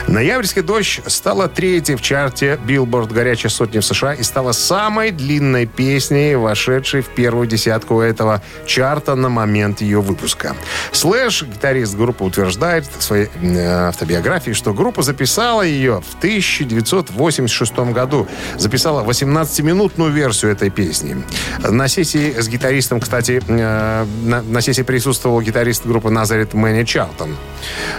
[0.07, 5.67] «Ноябрьский дождь» стала третьей в чарте Billboard «Горячая сотня» в США и стала самой длинной
[5.67, 10.57] песней, вошедшей в первую десятку этого чарта на момент ее выпуска.
[10.93, 18.27] Слэш, гитарист группы, утверждает в своей э, автобиографии, что группа записала ее в 1986 году.
[18.57, 21.23] Записала 18-минутную версию этой песни.
[21.63, 27.37] На сессии с гитаристом, кстати, э, на, сессии присутствовал гитарист группы Назарет Мэнни Чарлтон.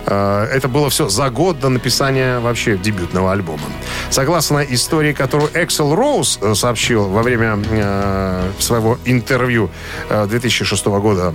[0.05, 3.63] Э, Это было все за год до написания вообще дебютного альбома.
[4.09, 9.69] Согласно истории, которую Эксел Роуз э, сообщил во время э, своего интервью
[10.09, 11.33] э, 2006 года,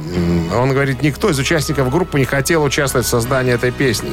[0.54, 4.10] он говорит, никто из участников группы не хотел участвовать в создании этой песни.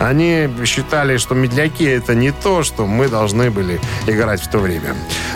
[0.00, 4.94] Они считали, что медляки это не то, что мы должны были играть в то время.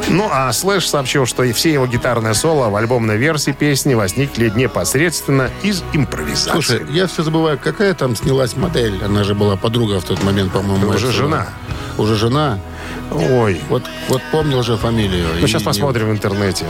[0.08, 4.50] Ну, а Слэш сообщил, что и все его гитарные соло в альбомной версии песни возникли
[4.50, 6.50] непосредственно из импровизации.
[6.50, 9.02] Слушай, я все забываю, какая там снялась модель?
[9.04, 10.88] Она же была подруга в тот момент, по-моему.
[10.88, 11.48] Уже жена.
[11.96, 12.58] Уже жена?
[13.10, 15.26] Ой, Вот, вот помнил же фамилию.
[15.40, 16.66] Ну, сейчас посмотрим в интернете.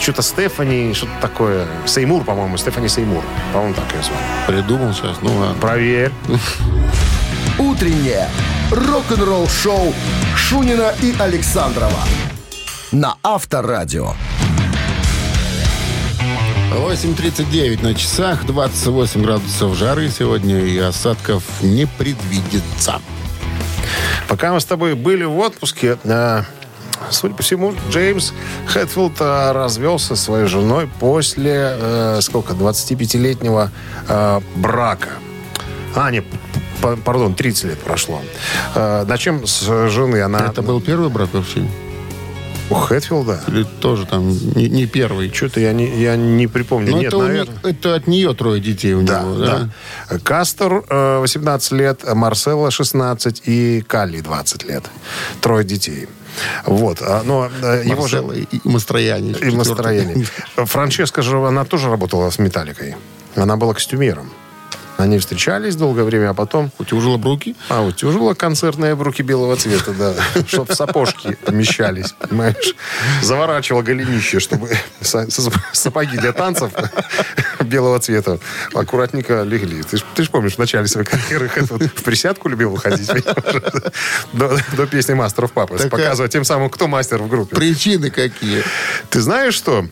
[0.00, 1.66] Что-то Стефани, что-то такое.
[1.86, 2.56] Сеймур, по-моему.
[2.58, 3.22] Стефани Сеймур.
[3.52, 4.20] По-моему, так ее звали.
[4.46, 5.54] Придумал сейчас, ну ладно.
[5.60, 6.12] Проверь.
[7.60, 8.26] Утреннее
[8.70, 9.92] рок-н-ролл-шоу
[10.34, 12.00] Шунина и Александрова
[12.90, 14.14] на Авторадио.
[16.72, 23.02] 8.39 на часах, 28 градусов жары сегодня, и осадков не предвидится.
[24.26, 26.42] Пока мы с тобой были в отпуске, э,
[27.10, 28.32] судя по всему, Джеймс
[28.68, 33.70] Хэтфилд э, развелся со своей женой после, э, сколько, 25-летнего
[34.08, 35.10] э, брака.
[35.94, 36.24] А, нет,
[36.80, 38.20] пардон, 30 лет прошло.
[38.74, 40.38] Э, на чем с жены она...
[40.46, 41.66] Это был первый брак вообще?
[42.70, 43.40] У Хэтфилда?
[43.48, 45.32] Или тоже там не, не первый?
[45.32, 46.92] Что-то я не, я не припомню.
[46.92, 47.54] Ну, Нет, это, у наверное.
[47.64, 49.68] не- это от нее трое детей у Да, него, да?
[50.08, 50.18] да.
[50.20, 54.84] Кастер э, 18 лет, Марселла 16 и Калли 20 лет.
[55.40, 56.06] Трое детей.
[56.64, 56.98] Вот.
[57.02, 58.22] а, Но э, его же...
[58.52, 59.32] И Мастрояне.
[59.32, 60.24] И настроение.
[60.56, 62.94] Франческа же, она тоже работала с Металликой.
[63.34, 64.30] Она была костюмером.
[65.00, 66.70] Они встречались долгое время, а потом...
[66.78, 67.56] Утюжила бруки?
[67.68, 70.14] А, утюжила концертные бруки белого цвета, да.
[70.46, 72.74] Чтоб сапожки помещались, понимаешь?
[73.22, 74.68] Заворачивала голенище, чтобы
[75.00, 76.72] са- са- сапоги для танцев
[77.60, 78.38] белого цвета
[78.74, 79.82] аккуратненько легли.
[79.82, 83.10] Ты ж, ты ж помнишь, в начале своей карьеры в присядку любил выходить.
[84.32, 85.76] До, до песни «Мастеров Папы».
[85.82, 87.54] А- Показывать тем самым, кто мастер в группе.
[87.56, 88.62] Причины какие?
[89.08, 89.86] Ты знаешь что?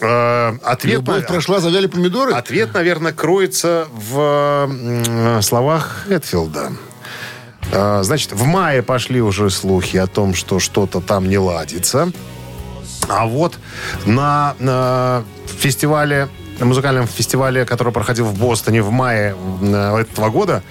[0.00, 2.32] Э, ответ, Любовь прошла, завяли помидоры?
[2.32, 4.18] ответ, наверное, кроется в
[4.68, 6.72] м, словах Хэтфилда.
[7.72, 12.10] Э, Значит, в мае пошли уже слухи о том, что что-то там не ладится.
[13.08, 13.58] А вот
[14.06, 15.24] на, на
[15.58, 16.28] фестивале
[16.60, 20.62] на музыкальном фестивале, который проходил в Бостоне в мае э, этого года,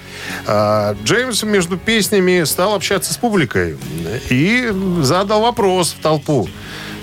[0.46, 3.76] э, Джеймс между песнями стал общаться с публикой
[4.30, 6.48] и задал вопрос в толпу.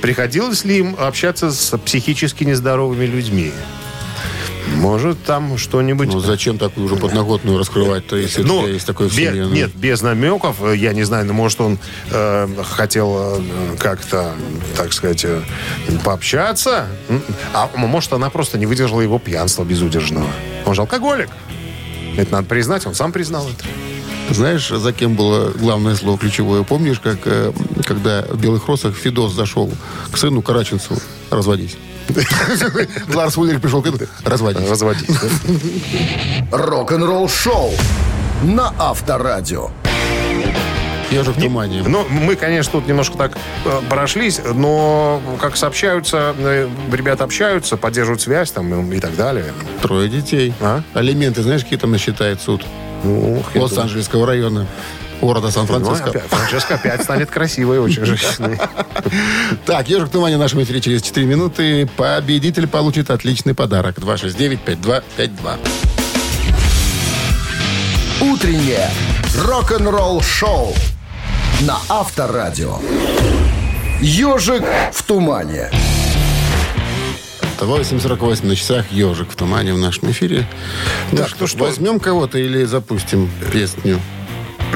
[0.01, 3.51] Приходилось ли им общаться с психически нездоровыми людьми?
[4.77, 6.07] Может, там что-нибудь...
[6.11, 9.45] Ну, зачем такую уже подноготную раскрывать-то, если Ну, есть такое в бе- семье?
[9.45, 9.51] ну?
[9.53, 11.77] Нет, без намеков, э, я не знаю, ну, может, он
[12.09, 13.41] э, хотел э,
[13.79, 14.33] как-то,
[14.77, 15.41] так сказать, э,
[16.03, 16.87] пообщаться.
[17.53, 20.27] А может, она просто не выдержала его пьянства безудержного.
[20.65, 21.29] Он же алкоголик.
[22.17, 23.65] Это надо признать, он сам признал это.
[24.29, 26.63] Знаешь, за кем было главное слово ключевое?
[26.63, 27.51] Помнишь, как э,
[27.85, 29.69] когда в «Белых росах» Фидос зашел
[30.11, 31.77] к сыну Караченцеву разводись?
[33.13, 34.69] Ларс Уллер пришел к этому, разводись.
[34.69, 35.07] Разводить.
[35.07, 36.57] да?
[36.57, 37.71] Рок-н-ролл шоу
[38.43, 39.69] на Авторадио.
[41.11, 41.83] Ежик в тумане.
[41.85, 48.21] Ну, мы, конечно, тут немножко так э, прошлись, но как сообщаются, э, ребята общаются, поддерживают
[48.21, 49.53] связь там и, и так далее.
[49.81, 50.53] Трое детей.
[50.61, 50.81] А?
[50.93, 52.65] Алименты, знаешь, какие там насчитает суд?
[53.03, 54.67] Ну, Лос-Анджелесского района.
[55.21, 56.09] Города ну, Сан-Франциско.
[56.09, 58.57] опять, Франческа опять станет красивой очень женщиной.
[59.65, 61.87] Так, «Ежик в тумане» в нашем эфире через 4 минуты.
[61.95, 63.97] Победитель получит отличный подарок.
[63.97, 65.59] 269-5252.
[68.21, 68.89] Утреннее
[69.37, 70.73] рок-н-ролл шоу
[71.61, 72.77] на Авторадио.
[74.01, 75.69] Ежик в тумане.
[77.65, 80.47] 8.48 на часах «Ежик в тумане» в нашем эфире.
[81.15, 81.59] Так, ну что?
[81.59, 83.99] Возьмем кого-то или запустим песню?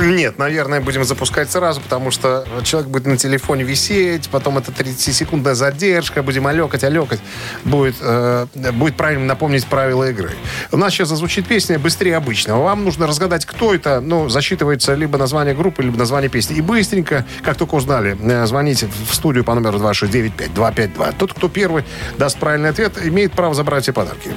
[0.01, 5.53] Нет, наверное, будем запускать сразу, потому что человек будет на телефоне висеть, потом это 30-секундная
[5.53, 7.19] задержка, будем алекать, алекать.
[7.63, 10.31] Будет, э, будет правильно напомнить правила игры.
[10.71, 12.63] У нас сейчас зазвучит песня быстрее обычного.
[12.63, 14.01] Вам нужно разгадать, кто это.
[14.01, 16.57] Ну, засчитывается либо название группы, либо название песни.
[16.57, 21.13] И быстренько, как только узнали, э, звоните в студию по номеру 269-5252.
[21.17, 21.85] Тот, кто первый
[22.17, 24.29] даст правильный ответ, имеет право забрать все подарки.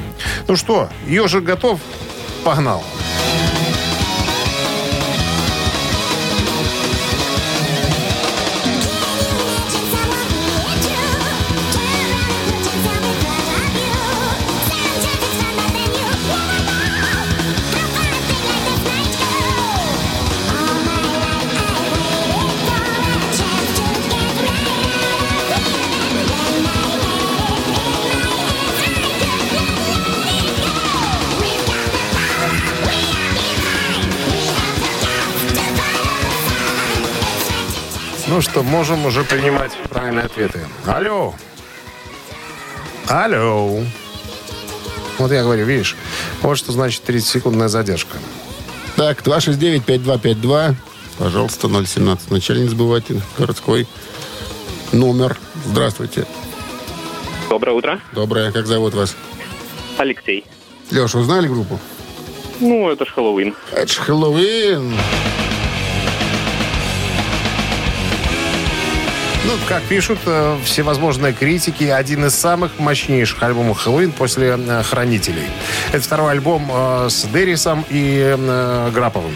[0.47, 1.81] Ну что, ежик готов?
[2.45, 2.85] Погнал.
[38.39, 40.61] Ну что, можем уже принимать правильные ответы.
[40.87, 41.35] Алло.
[43.09, 43.83] Алло.
[45.19, 45.97] Вот я говорю, видишь,
[46.43, 48.17] вот что значит 30-секундная задержка.
[48.95, 50.77] Так, 269-5252.
[51.19, 52.31] Пожалуйста, 017.
[52.31, 53.21] Вначале не забывайте.
[53.37, 53.89] Городской
[54.93, 55.37] номер.
[55.67, 56.25] Здравствуйте.
[57.51, 58.01] Доброе утро.
[58.13, 58.53] Доброе.
[58.53, 59.17] Как зовут вас?
[59.97, 60.47] Алексей.
[60.93, 61.81] Леша, узнали группу?
[62.61, 63.57] Ну, это ж Хэллоуин.
[63.73, 64.95] Это ж Хэллоуин.
[69.49, 75.47] Ну, как пишут э, всевозможные критики, один из самых мощнейших альбомов Хэллоуин после э, «Хранителей».
[75.91, 79.33] Это второй альбом э, с Деррисом и э, Граповым.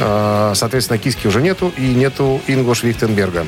[0.00, 3.46] Э, соответственно, Киски уже нету, и нету Ингош Вихтенберга.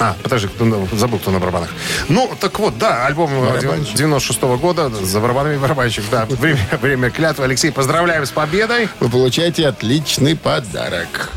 [0.00, 1.70] А, подожди, кто забыл, кто на барабанах.
[2.10, 3.94] Ну, так вот, да, альбом э, Барабанщик.
[3.94, 6.26] 96 года за барабанами барабанщик, да.
[6.28, 7.46] Время, время клятвы.
[7.46, 8.90] Алексей, поздравляем с победой.
[9.00, 11.30] Вы получаете отличный подарок.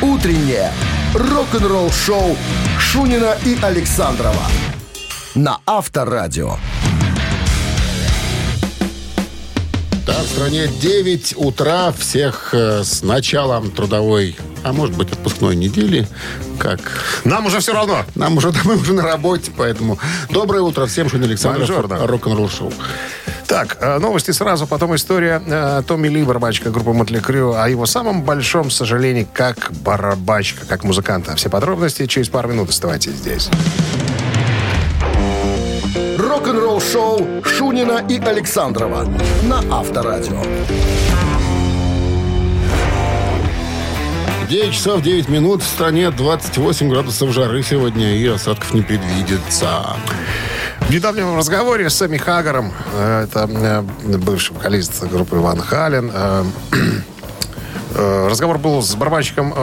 [0.00, 0.72] Утреннее
[1.14, 2.36] рок-н-ролл-шоу
[2.78, 4.46] Шунина и Александрова
[5.34, 6.56] на Авторадио.
[10.06, 11.92] Да, в стране 9 утра.
[11.92, 16.08] Всех э, с началом трудовой, а может быть, отпускной недели.
[16.58, 16.80] Как
[17.24, 18.04] Нам уже все равно.
[18.14, 19.98] нам уже, мы уже на работе, поэтому
[20.30, 22.72] доброе утро всем, Шунин Александров, рок-н-ролл шоу.
[23.50, 27.84] Так, э, новости сразу, потом история э, Томми Ли, барабанщика группы Мотли Крю, о его
[27.84, 31.34] самом большом сожалении как барабанщика, как музыканта.
[31.34, 33.50] Все подробности через пару минут оставайтесь здесь.
[36.16, 39.08] Рок-н-ролл-шоу Шунина и Александрова
[39.42, 40.44] на Авторадио.
[44.48, 45.62] 9 часов 9 минут.
[45.62, 49.96] В стране 28 градусов жары сегодня, и осадков не предвидится.
[50.90, 56.10] В недавнем разговоре с Сэмми Хаггаром, э, это э, бывший вокалист группы Ван Хален,
[57.94, 59.54] э, разговор был с барабанщиком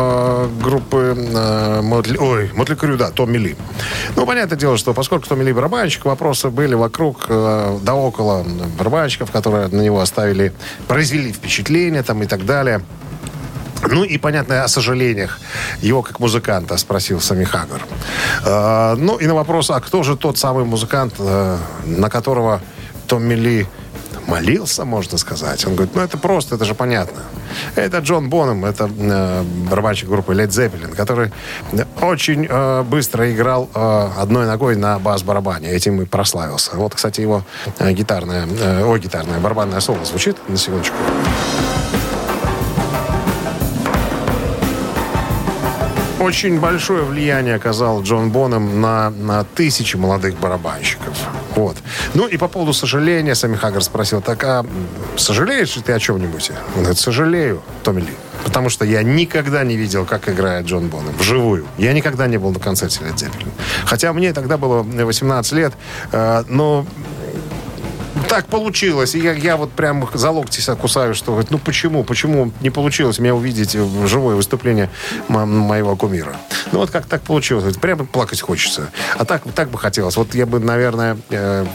[0.61, 3.57] группы э, Мотли, ой, Мотли Крю, да, Томми Ли.
[4.15, 8.45] Ну, понятное дело, что поскольку Томми Ли барабанщик, вопросы были вокруг, э, да около
[8.80, 10.53] барабанщиков, которые на него оставили,
[10.88, 12.84] произвели впечатление там и так далее.
[13.89, 15.39] Ну и, понятно, о сожалениях
[15.82, 17.82] его как музыканта спросил Сами Хаггар.
[18.45, 22.61] Э, ну и на вопрос, а кто же тот самый музыкант, э, на которого
[23.07, 23.67] Томми Ли
[24.28, 25.65] молился, можно сказать.
[25.65, 27.21] Он говорит, ну это просто, это же понятно.
[27.75, 31.32] Это Джон Бонем, это э, барабанщик группы Led Zeppelin, который
[32.01, 35.69] очень э, быстро играл э, одной ногой на бас-барабане.
[35.69, 36.75] Этим и прославился.
[36.75, 37.43] Вот, кстати, его
[37.80, 40.95] э, гитарная, э, ой, гитарная, барабанная соло звучит, на секундочку.
[46.28, 51.17] Очень большое влияние оказал Джон Боном на, на тысячи молодых барабанщиков.
[51.55, 51.78] Вот.
[52.15, 54.65] Ну и по поводу сожаления, Сами Хаггар спросил, так а
[55.15, 56.51] сожалеешь ли ты о чем-нибудь?
[56.75, 58.13] Он говорит, сожалею, Томми Ли.
[58.43, 61.65] Потому что я никогда не видел, как играет Джон Бонем вживую.
[61.78, 63.47] Я никогда не был на концерте Led Zeppelin.
[63.86, 65.75] Хотя мне тогда было 18 лет,
[66.11, 66.86] э, но
[68.28, 69.15] так получилось.
[69.15, 72.69] И я, я вот прям за локти себя кусаю, что говорит, ну почему, почему не
[72.69, 74.89] получилось меня увидеть в живое выступление
[75.28, 76.36] мо- моего кумира.
[76.71, 77.63] Ну вот как так получилось.
[77.63, 78.89] Говорит, Прямо плакать хочется.
[79.17, 80.17] А так, так бы хотелось.
[80.17, 81.65] Вот я бы, наверное, э,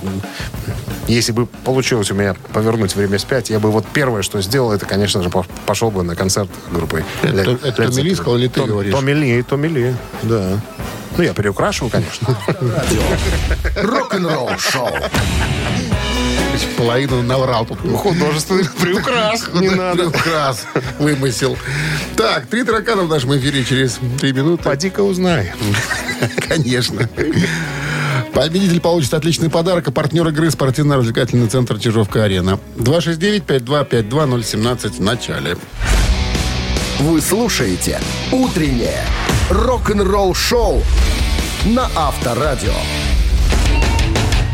[1.08, 4.86] если бы получилось у меня повернуть время вспять, я бы вот первое, что сделал, это,
[4.86, 7.04] конечно же, по- пошел бы на концерт группы.
[7.22, 8.92] Это- Led- это Томми Ли сказал или ты Том- говоришь?
[8.94, 10.60] Томми Ли, Томми Ли, да.
[11.16, 12.36] Ну, я переукрашиваю, конечно.
[16.62, 16.76] Рок-н-ролл-шоу.
[16.76, 17.78] Половину наврал тут.
[17.78, 19.48] Художественный приукрас.
[19.54, 20.10] Не надо.
[20.10, 20.64] Приукрас
[20.98, 21.56] вымысел.
[22.16, 24.62] Так, три таракана в нашем эфире через три минуты.
[24.64, 25.52] Поди-ка узнай.
[26.48, 27.08] Конечно.
[28.32, 32.58] Победитель получит отличный подарок, а партнер игры спортивно-развлекательный центр Чижовка-Арена.
[32.76, 35.56] 269-5252017 в начале.
[36.98, 38.00] Вы слушаете
[38.30, 39.04] «Утреннее
[39.50, 40.82] рок-н-ролл-шоу»
[41.66, 42.72] на Авторадио.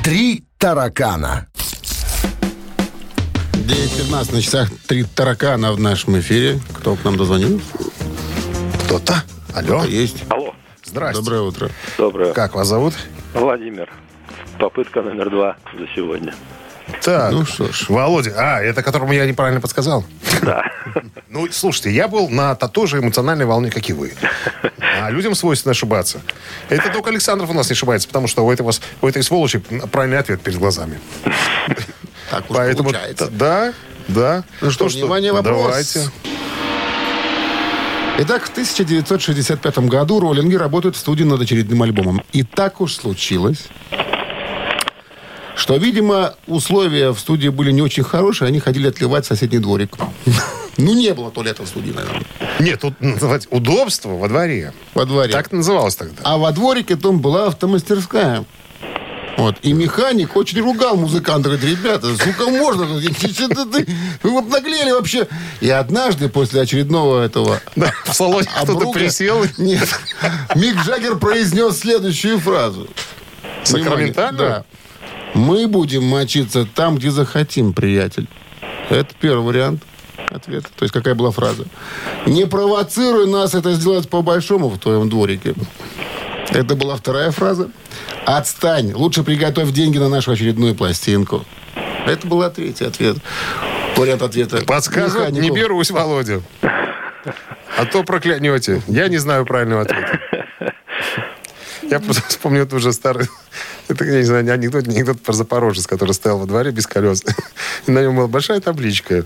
[0.03, 1.47] Три таракана.
[3.69, 6.59] 9.15 на часах три таракана в нашем эфире.
[6.79, 7.61] Кто к нам дозвонил?
[8.87, 9.23] Кто-то?
[9.55, 9.85] Алло.
[9.85, 10.25] Есть.
[10.31, 10.55] Алло,
[10.85, 11.21] Здрасте.
[11.23, 11.71] Доброе утро.
[11.99, 12.33] доброе.
[12.33, 12.95] Как вас зовут?
[13.35, 13.91] Владимир.
[14.59, 16.35] Попытка номер два за сегодня.
[17.03, 17.31] Так.
[17.33, 17.91] Ну что ж.
[17.91, 18.33] Володя.
[18.39, 20.05] А, это которому я неправильно подсказал?
[20.43, 20.63] Да.
[21.31, 24.15] Ну, слушайте, я был на той же эмоциональной волне, как и вы.
[24.99, 26.23] А людям свойственно ошибаться.
[26.71, 29.59] Это только Александров у нас не ошибается, потому что у, этого, с- у этой сволочи
[29.93, 30.99] правильный ответ перед глазами.
[32.31, 33.29] Так уж Поэтому, получается.
[33.31, 33.73] да,
[34.09, 34.45] да.
[34.61, 35.63] Ну что, внимание, вопрос.
[35.63, 36.11] Давайте.
[38.21, 42.23] Итак, в 1965 году роллинги работают в студии над очередным альбомом.
[42.33, 43.67] И так уж случилось,
[45.55, 49.97] что, видимо, условия в студии были не очень хорошие, они ходили отливать соседний дворик.
[50.81, 52.23] Ну, не было туалета в студии, наверное,
[52.61, 54.73] Нет, тут называть удобство во дворе.
[54.95, 55.33] во дворе.
[55.33, 56.23] Так называлось тогда.
[56.23, 58.45] А во дворике там была автомастерская.
[59.39, 59.57] Вот.
[59.63, 61.51] И механик очень ругал музыканта.
[61.51, 62.87] Говорит, ребята, сколько можно?
[64.25, 65.29] Вы обнаглели вообще.
[65.61, 69.45] И однажды после очередного этого Да, в салоне кто-то присел.
[69.57, 69.89] Нет.
[70.57, 72.89] Мик Джаггер произнес следующую фразу.
[73.63, 74.37] Сакраментальную?
[74.37, 74.65] Внимание,
[75.35, 75.39] Да.
[75.39, 78.27] Мы будем мочиться там, где захотим, приятель.
[78.91, 79.85] Это первый вариант
[80.31, 80.69] ответа.
[80.77, 81.65] То есть какая была фраза?
[82.27, 85.55] Не провоцируй нас это сделать по-большому в твоем дворике.
[86.51, 87.71] Это была вторая фраза.
[88.25, 88.93] Отстань.
[88.93, 91.45] Лучше приготовь деньги на нашу очередную пластинку.
[92.07, 93.19] Это была третий ответ.
[93.97, 94.65] Вариант ответа.
[94.65, 96.43] Подсказывать не берусь, Володя.
[96.63, 98.83] А то проклянете.
[98.87, 100.19] Я не знаю правильного ответа.
[101.83, 103.29] Я просто вспомнил тут уже старый,
[103.89, 106.87] это, я не знаю, не анекдот, не анекдот про Запорожец, который стоял во дворе без
[106.87, 107.25] колес.
[107.87, 109.25] И на нем была большая табличка.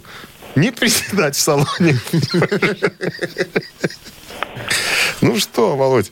[0.55, 1.99] Не приседать в салоне.
[5.21, 6.11] Ну что, Володь,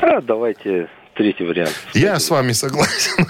[0.00, 1.74] А, давайте третий вариант.
[1.94, 3.26] я с вами согласен.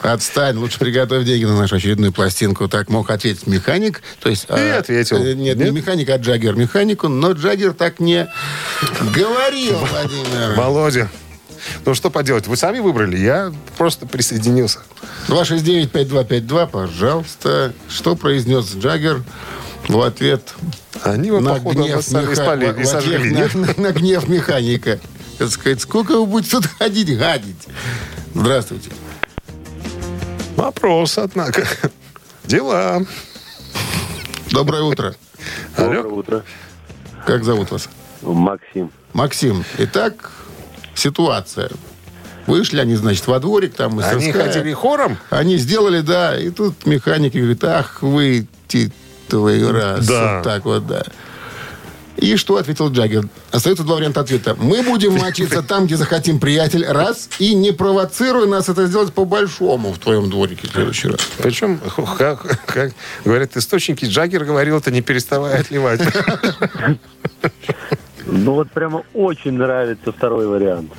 [0.00, 2.68] Отстань, лучше приготовь деньги на нашу очередную пластинку.
[2.68, 4.02] Так мог ответить механик.
[4.20, 5.16] То есть, И ответил.
[5.16, 5.72] э, Нет, не Нет?
[5.72, 7.08] механик, а Джаггер механику.
[7.08, 8.28] Но Джаггер так не
[9.14, 10.54] говорил, Владимир.
[10.56, 11.08] Володя,
[11.86, 14.80] ну что поделать, вы сами выбрали, я просто присоединился.
[15.28, 17.72] 269-5252, пожалуйста.
[17.88, 19.22] Что произнес Джаггер
[19.88, 20.54] в ответ
[21.02, 23.54] Они его, на походу, гнев, сами меха- спалили в- и сожгли, нет?
[23.54, 24.98] на, на гнев механика.
[25.38, 27.66] Так сказать, сколько вы будете тут ходить, гадить?
[28.34, 28.90] Здравствуйте.
[30.56, 31.66] Вопрос, однако.
[32.44, 33.02] Дела.
[34.50, 35.14] Доброе утро.
[35.76, 36.14] Доброе Алло.
[36.14, 36.44] утро.
[37.26, 37.88] Как зовут вас?
[38.22, 38.90] Максим.
[39.12, 40.32] Максим, итак,
[40.94, 41.70] ситуация.
[42.46, 44.52] Вышли они, значит, во дворик, там Они мастерская.
[44.52, 45.16] ходили хором?
[45.30, 48.46] Они сделали, да, и тут механик говорит, ах вы,
[49.24, 50.06] ти твой раз.
[50.06, 50.36] Да.
[50.36, 51.02] Вот так вот, да.
[52.16, 53.28] И что ответил Джаггер?
[53.50, 54.54] Остается два варианта ответа.
[54.54, 59.92] Мы будем мочиться там, где захотим, приятель, раз, и не провоцируй нас это сделать по-большому
[59.92, 61.20] в твоем дворике в следующий раз.
[61.38, 61.80] Причем,
[62.16, 62.92] как, как
[63.24, 66.00] говорят источники, Джаггер говорил это не переставая отливать.
[68.26, 70.92] Ну вот прямо очень нравится второй вариант.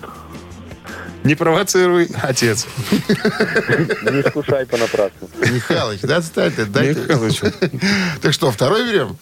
[1.25, 2.65] Не провоцируй, отец.
[3.09, 5.27] Не искушай понапрасну.
[5.51, 7.01] Михалыч, да, отстань-то, дайте.
[7.01, 7.41] Михалыч,
[8.21, 9.17] Так что, второй берем?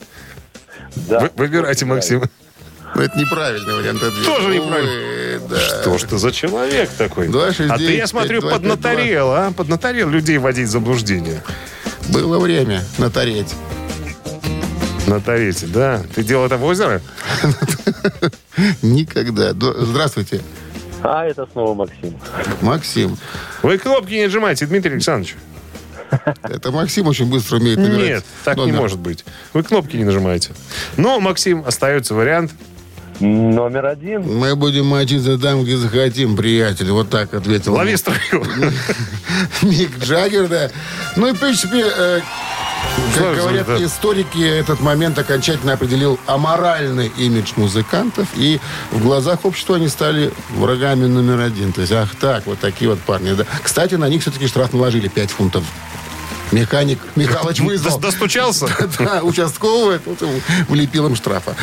[0.96, 1.20] Да.
[1.22, 2.24] вы- выбирайте, Максим.
[2.96, 4.24] Ну, это неправильный вариант ответа.
[4.26, 5.48] Тоже Увы, неправильно.
[5.50, 5.60] да.
[5.60, 7.28] Что ж ты за человек такой?
[7.30, 9.52] Два, шесть, А ты, я смотрю, пять, два, пять, поднаторел, а?
[9.52, 11.42] Поднаторел людей вводить в заблуждение.
[12.10, 13.56] Было время натареть.
[15.08, 16.02] На Торете, да.
[16.16, 17.02] Ты делал это в озеро?
[18.82, 19.54] Никогда.
[19.54, 20.42] Здравствуйте,
[21.04, 22.18] А это снова Максим.
[22.62, 23.18] Максим.
[23.62, 25.36] Вы кнопки не нажимайте, Дмитрий Александрович.
[26.44, 28.82] Это Максим очень быстро умеет набирать Нет, так не номер.
[28.82, 29.26] может быть.
[29.54, 30.52] Вы кнопки не нажимаете.
[30.96, 32.52] Но, Максим, остается вариант.
[33.20, 34.22] Номер один.
[34.22, 36.92] Мы будем мочиться там, где захотим, приятель.
[36.92, 37.74] Вот так ответил.
[37.74, 38.44] Лови струю.
[39.62, 40.70] Мик Джаггер, да.
[41.16, 42.22] Ну и, в принципе, э,
[43.16, 48.28] как говорят историки, этот момент окончательно определил аморальный имидж музыкантов.
[48.36, 48.60] И
[48.92, 51.74] в глазах общества они стали врагами номер один.
[51.74, 53.34] То есть, ах так, вот такие вот парни.
[53.34, 53.46] Да.
[53.62, 55.64] Кстати, на них все-таки штраф наложили 5 фунтов.
[56.54, 57.98] Механик Михалыч вызвал.
[57.98, 58.68] Дос- Достучался?
[59.00, 60.40] Да, участковый тут ему
[60.70, 61.56] влепил им штрафа.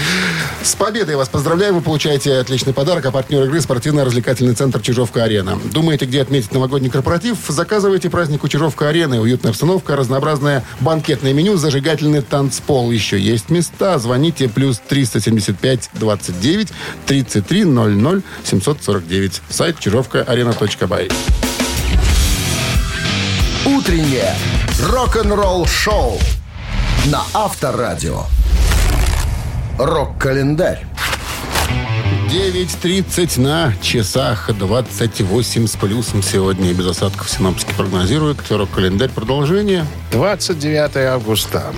[0.62, 1.74] С победой вас поздравляем.
[1.76, 3.06] Вы получаете отличный подарок.
[3.06, 5.58] А партнер игры спортивно-развлекательный центр «Чижовка-арена».
[5.72, 7.38] Думаете, где отметить новогодний корпоратив?
[7.48, 9.20] Заказывайте праздник у «Чижовка-арены».
[9.20, 12.90] Уютная обстановка, разнообразное банкетное меню, зажигательный танцпол.
[12.90, 13.98] Еще есть места.
[13.98, 16.68] Звоните плюс 375 29
[17.06, 19.42] 33 00 749.
[19.48, 21.08] Сайт чижовка-арена.бай.
[23.80, 24.34] Утреннее
[24.90, 26.18] рок-н-ролл-шоу
[27.06, 28.24] на Авторадио.
[29.78, 30.84] Рок-календарь.
[32.30, 36.74] 9.30 на часах 28 с плюсом сегодня.
[36.74, 38.40] Без осадков синоптики прогнозируют.
[38.50, 39.86] Рок-календарь продолжение.
[40.12, 41.72] 29 августа.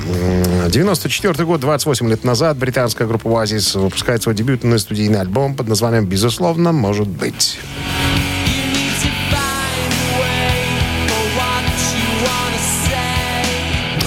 [0.65, 5.69] М, 94 год, 28 лет назад, британская группа «Оазис» выпускает свой дебютный студийный альбом под
[5.69, 7.61] названием «Безусловно, может быть».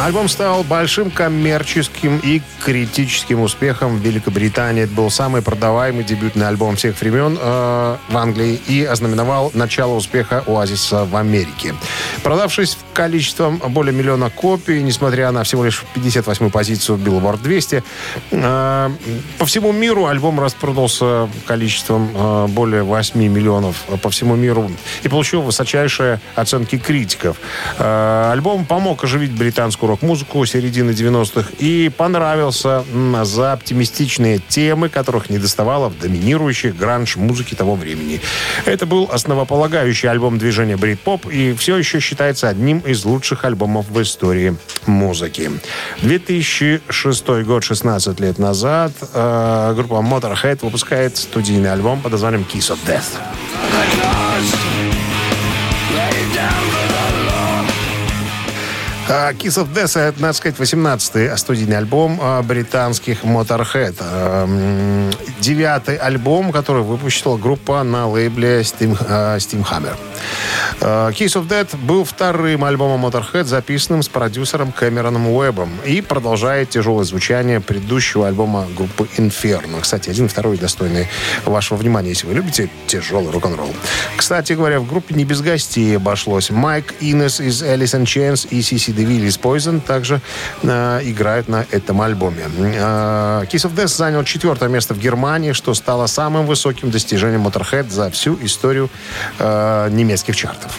[0.06, 4.84] Альбом стал большим коммерческим и критическим успехом в Великобритании.
[4.84, 10.43] Это был самый продаваемый дебютный альбом всех времен э, в Англии и ознаменовал начало успеха
[10.45, 11.74] Оазиса в Америке.
[12.22, 17.84] Продавшись количеством более миллиона копий, несмотря на всего лишь 58-ю позицию в Billboard 200,
[18.30, 18.89] э,
[19.39, 24.70] по всему миру альбом распродался количеством э, более 8 миллионов по всему миру
[25.01, 27.38] и получил высочайшие оценки критиков.
[27.80, 32.84] Э, альбом помог оживить британскую рок-музыку середины 90-х и понравился
[33.24, 38.20] за оптимистичные темы, которых не доставало в доминирующей гранж-музыке того времени.
[38.66, 44.02] Это был основополагающий альбом движения брит-поп и все еще считается одним из лучших альбомов в
[44.02, 45.50] истории музыки.
[46.02, 52.80] 2006 год, 16 лет назад, э, группа Motorhead выпускает студийный альбом под названием Kiss of
[52.86, 53.16] Death.
[59.08, 63.95] Kiss of Death, это, надо сказать, 18-й студийный альбом а, британских Motorhead.
[63.99, 69.95] А, м, Девятый альбом, который выпустила группа на лейбле Steam, а, Steamhammer.
[70.82, 76.72] Э, Kiss of Death был вторым альбомом Motorhead, записанным с продюсером Кэмероном Уэббом и продолжает
[76.72, 79.82] тяжелое звучание предыдущего альбома группы Inferno.
[79.82, 81.08] Кстати, один и второй достойны
[81.45, 83.74] вашего внимания, если вы любите тяжелый рок-н-ролл.
[84.18, 86.49] Кстати говоря, в группе не без гостей обошлось.
[86.49, 90.22] Майк Инес из Alice in Chains и Сиси Девилли из Poison также
[90.64, 92.46] э, играют на этом альбоме.
[92.58, 97.89] Э, Kiss of Death занял четвертое место в Германии, что стало самым высоким достижением Motorhead
[97.89, 98.89] за всю историю
[99.39, 100.78] э, немецких чартов.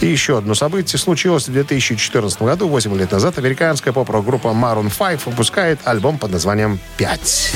[0.00, 3.38] И еще одно событие случилось в 2014 году, 8 лет назад.
[3.38, 7.52] Американская поп-рок-группа Maroon 5 выпускает альбом под названием «Пять».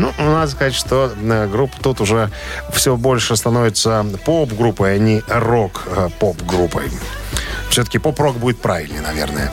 [0.00, 2.30] Ну, надо сказать, что э, группа тут уже
[2.72, 6.90] все больше становится поп-группой, а не рок-поп-группой.
[7.68, 9.52] Все-таки поп-рок будет правильнее, наверное.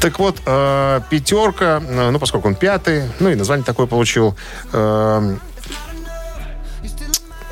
[0.00, 4.36] Так вот, э, пятерка, э, ну, поскольку он пятый, ну, и название такое получил,
[4.72, 5.36] э,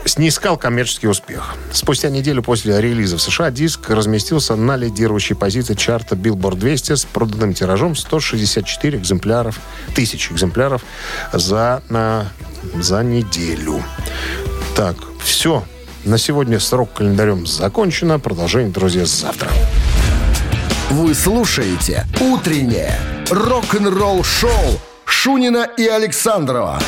[0.04, 1.54] снискал коммерческий успех.
[1.72, 7.04] Спустя неделю после релиза в США диск разместился на лидирующей позиции чарта Billboard 200 с
[7.04, 9.60] проданным тиражом 164 экземпляров,
[9.94, 10.82] тысяч экземпляров
[11.32, 12.28] за, на,
[12.74, 13.82] за неделю.
[14.76, 15.64] Так, все.
[16.04, 18.18] На сегодня срок календарем закончено.
[18.18, 19.50] Продолжение, друзья, завтра.
[20.90, 22.98] Вы слушаете «Утреннее
[23.30, 26.78] рок-н-ролл-шоу» Шунина и Александрова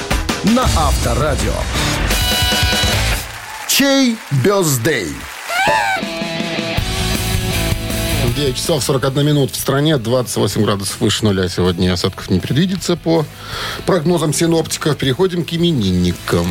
[0.44, 1.54] на Авторадио.
[3.76, 5.08] Чей бездей?
[8.34, 11.46] 9 часов 41 минут в стране, 28 градусов выше нуля.
[11.50, 13.26] Сегодня осадков не предвидится по
[13.84, 14.96] прогнозам синоптиков.
[14.96, 16.46] Переходим к именинникам.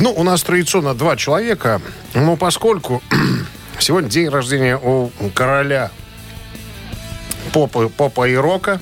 [0.00, 1.80] Ну, у нас традиционно два человека.
[2.14, 3.00] Но поскольку
[3.78, 5.92] сегодня день рождения у короля
[7.52, 8.80] попа, попа и рока,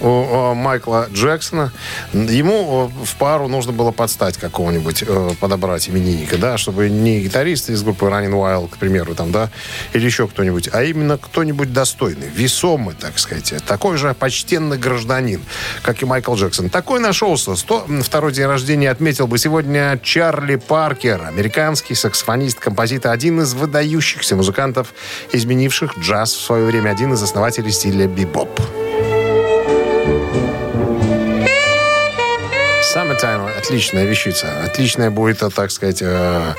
[0.00, 1.72] у, Майкла Джексона,
[2.12, 7.70] ему э, в пару нужно было подстать какого-нибудь, э, подобрать именинника, да, чтобы не гитарист
[7.70, 9.50] из группы Running Wild, к примеру, там, да,
[9.92, 15.40] или еще кто-нибудь, а именно кто-нибудь достойный, весомый, так сказать, такой же почтенный гражданин,
[15.82, 16.70] как и Майкл Джексон.
[16.70, 17.56] Такой нашелся.
[17.56, 24.92] 102 день рождения отметил бы сегодня Чарли Паркер, американский саксофонист, композитор, один из выдающихся музыкантов,
[25.32, 28.60] изменивших джаз в свое время, один из основателей стиля бибоп.
[33.66, 34.46] Отличная вещица.
[34.64, 36.54] Отличная будет, э, так сказать, э,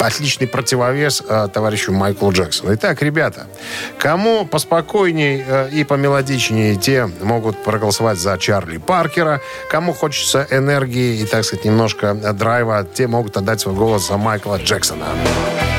[0.00, 2.74] отличный противовес э, товарищу Майклу Джексону.
[2.74, 3.46] Итак, ребята,
[3.98, 9.40] кому поспокойней и помелодичнее, те могут проголосовать за Чарли Паркера.
[9.70, 14.56] Кому хочется энергии и, так сказать, немножко драйва, те могут отдать свой голос за Майкла
[14.56, 15.06] Джексона.
[15.14, 15.75] Вы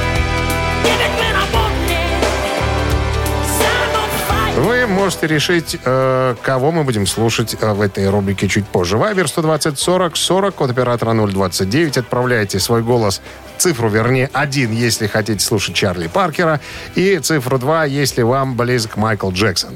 [5.08, 8.98] можете решить, э, кого мы будем слушать э, в этой рубрике чуть позже.
[8.98, 11.98] Вайбер 120 40 40, код оператора 029.
[11.98, 13.22] Отправляйте свой голос,
[13.58, 16.60] цифру, вернее, один, если хотите слушать Чарли Паркера,
[16.96, 19.76] и цифру 2, если вам близок Майкл Джексон.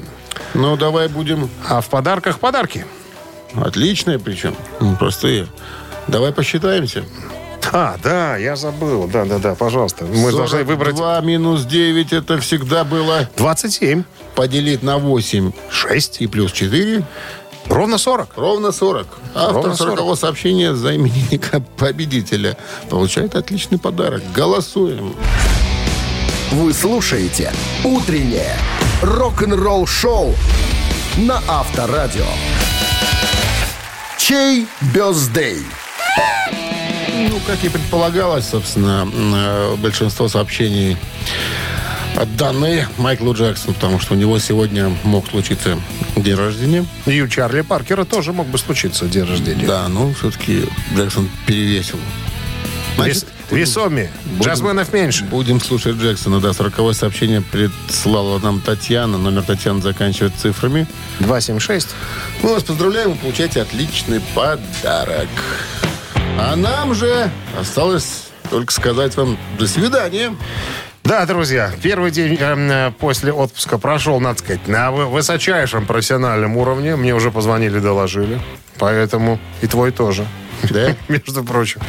[0.53, 2.85] Ну, давай будем А в подарках подарки.
[3.55, 4.53] отличные причем.
[4.99, 5.47] Простые.
[6.09, 7.05] Давай посчитаемся.
[7.73, 9.07] А, да, я забыл.
[9.07, 10.05] Да, да, да, пожалуйста.
[10.05, 14.03] Мы должны выбрать 2 минус 9 это всегда было 27,
[14.35, 17.05] поделить на 8 6, и плюс 4.
[17.67, 18.29] ровно 40.
[18.35, 19.07] Ровно 40.
[19.33, 19.99] Автор Ровно 40.
[19.99, 22.57] 40 сообщения за именинника победителя
[22.89, 24.21] получает отличный подарок.
[24.35, 25.15] Голосуем.
[26.51, 27.53] Вы слушаете
[27.85, 28.57] «Утреннее
[29.01, 30.35] рок-н-ролл-шоу»
[31.15, 32.25] на Авторадио.
[34.17, 35.63] Чей бездей?
[37.41, 40.97] Ну, как и предполагалось, собственно, э, большинство сообщений
[42.15, 45.79] отданы Майклу Джексону, потому что у него сегодня мог случиться
[46.15, 46.85] день рождения.
[47.05, 49.65] И у Чарли Паркера тоже мог бы случиться день рождения.
[49.65, 50.65] Да, но все-таки
[50.95, 51.97] Джексон перевесил.
[52.99, 54.11] Вес, весомее.
[54.39, 55.23] Джазменов меньше.
[55.23, 56.39] Будем слушать Джексона.
[56.39, 59.17] Да, 40 сообщение прислала нам Татьяна.
[59.17, 60.85] Номер Татьяны заканчивает цифрами.
[61.19, 61.89] 276.
[62.43, 65.29] Мы вас поздравляем, вы получаете отличный подарок.
[66.43, 67.29] А нам же
[67.59, 70.35] осталось только сказать вам до свидания.
[71.03, 76.95] Да, друзья, первый день э, после отпуска прошел, надо сказать, на вы- высочайшем профессиональном уровне.
[76.95, 78.39] Мне уже позвонили, доложили.
[78.79, 80.25] Поэтому и твой тоже.
[80.63, 80.95] Да?
[81.07, 81.79] Между прочим.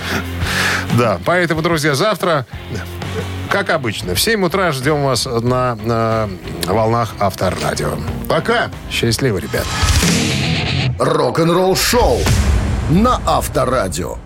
[0.99, 2.45] Да, поэтому, друзья, завтра,
[3.49, 6.29] как обычно, в 7 утра ждем вас на, на
[6.67, 7.97] волнах Авторадио.
[8.29, 8.71] Пока.
[8.91, 9.65] Счастливо, ребят.
[10.99, 12.19] Рок-н-ролл-шоу
[12.91, 14.19] на Авторадио.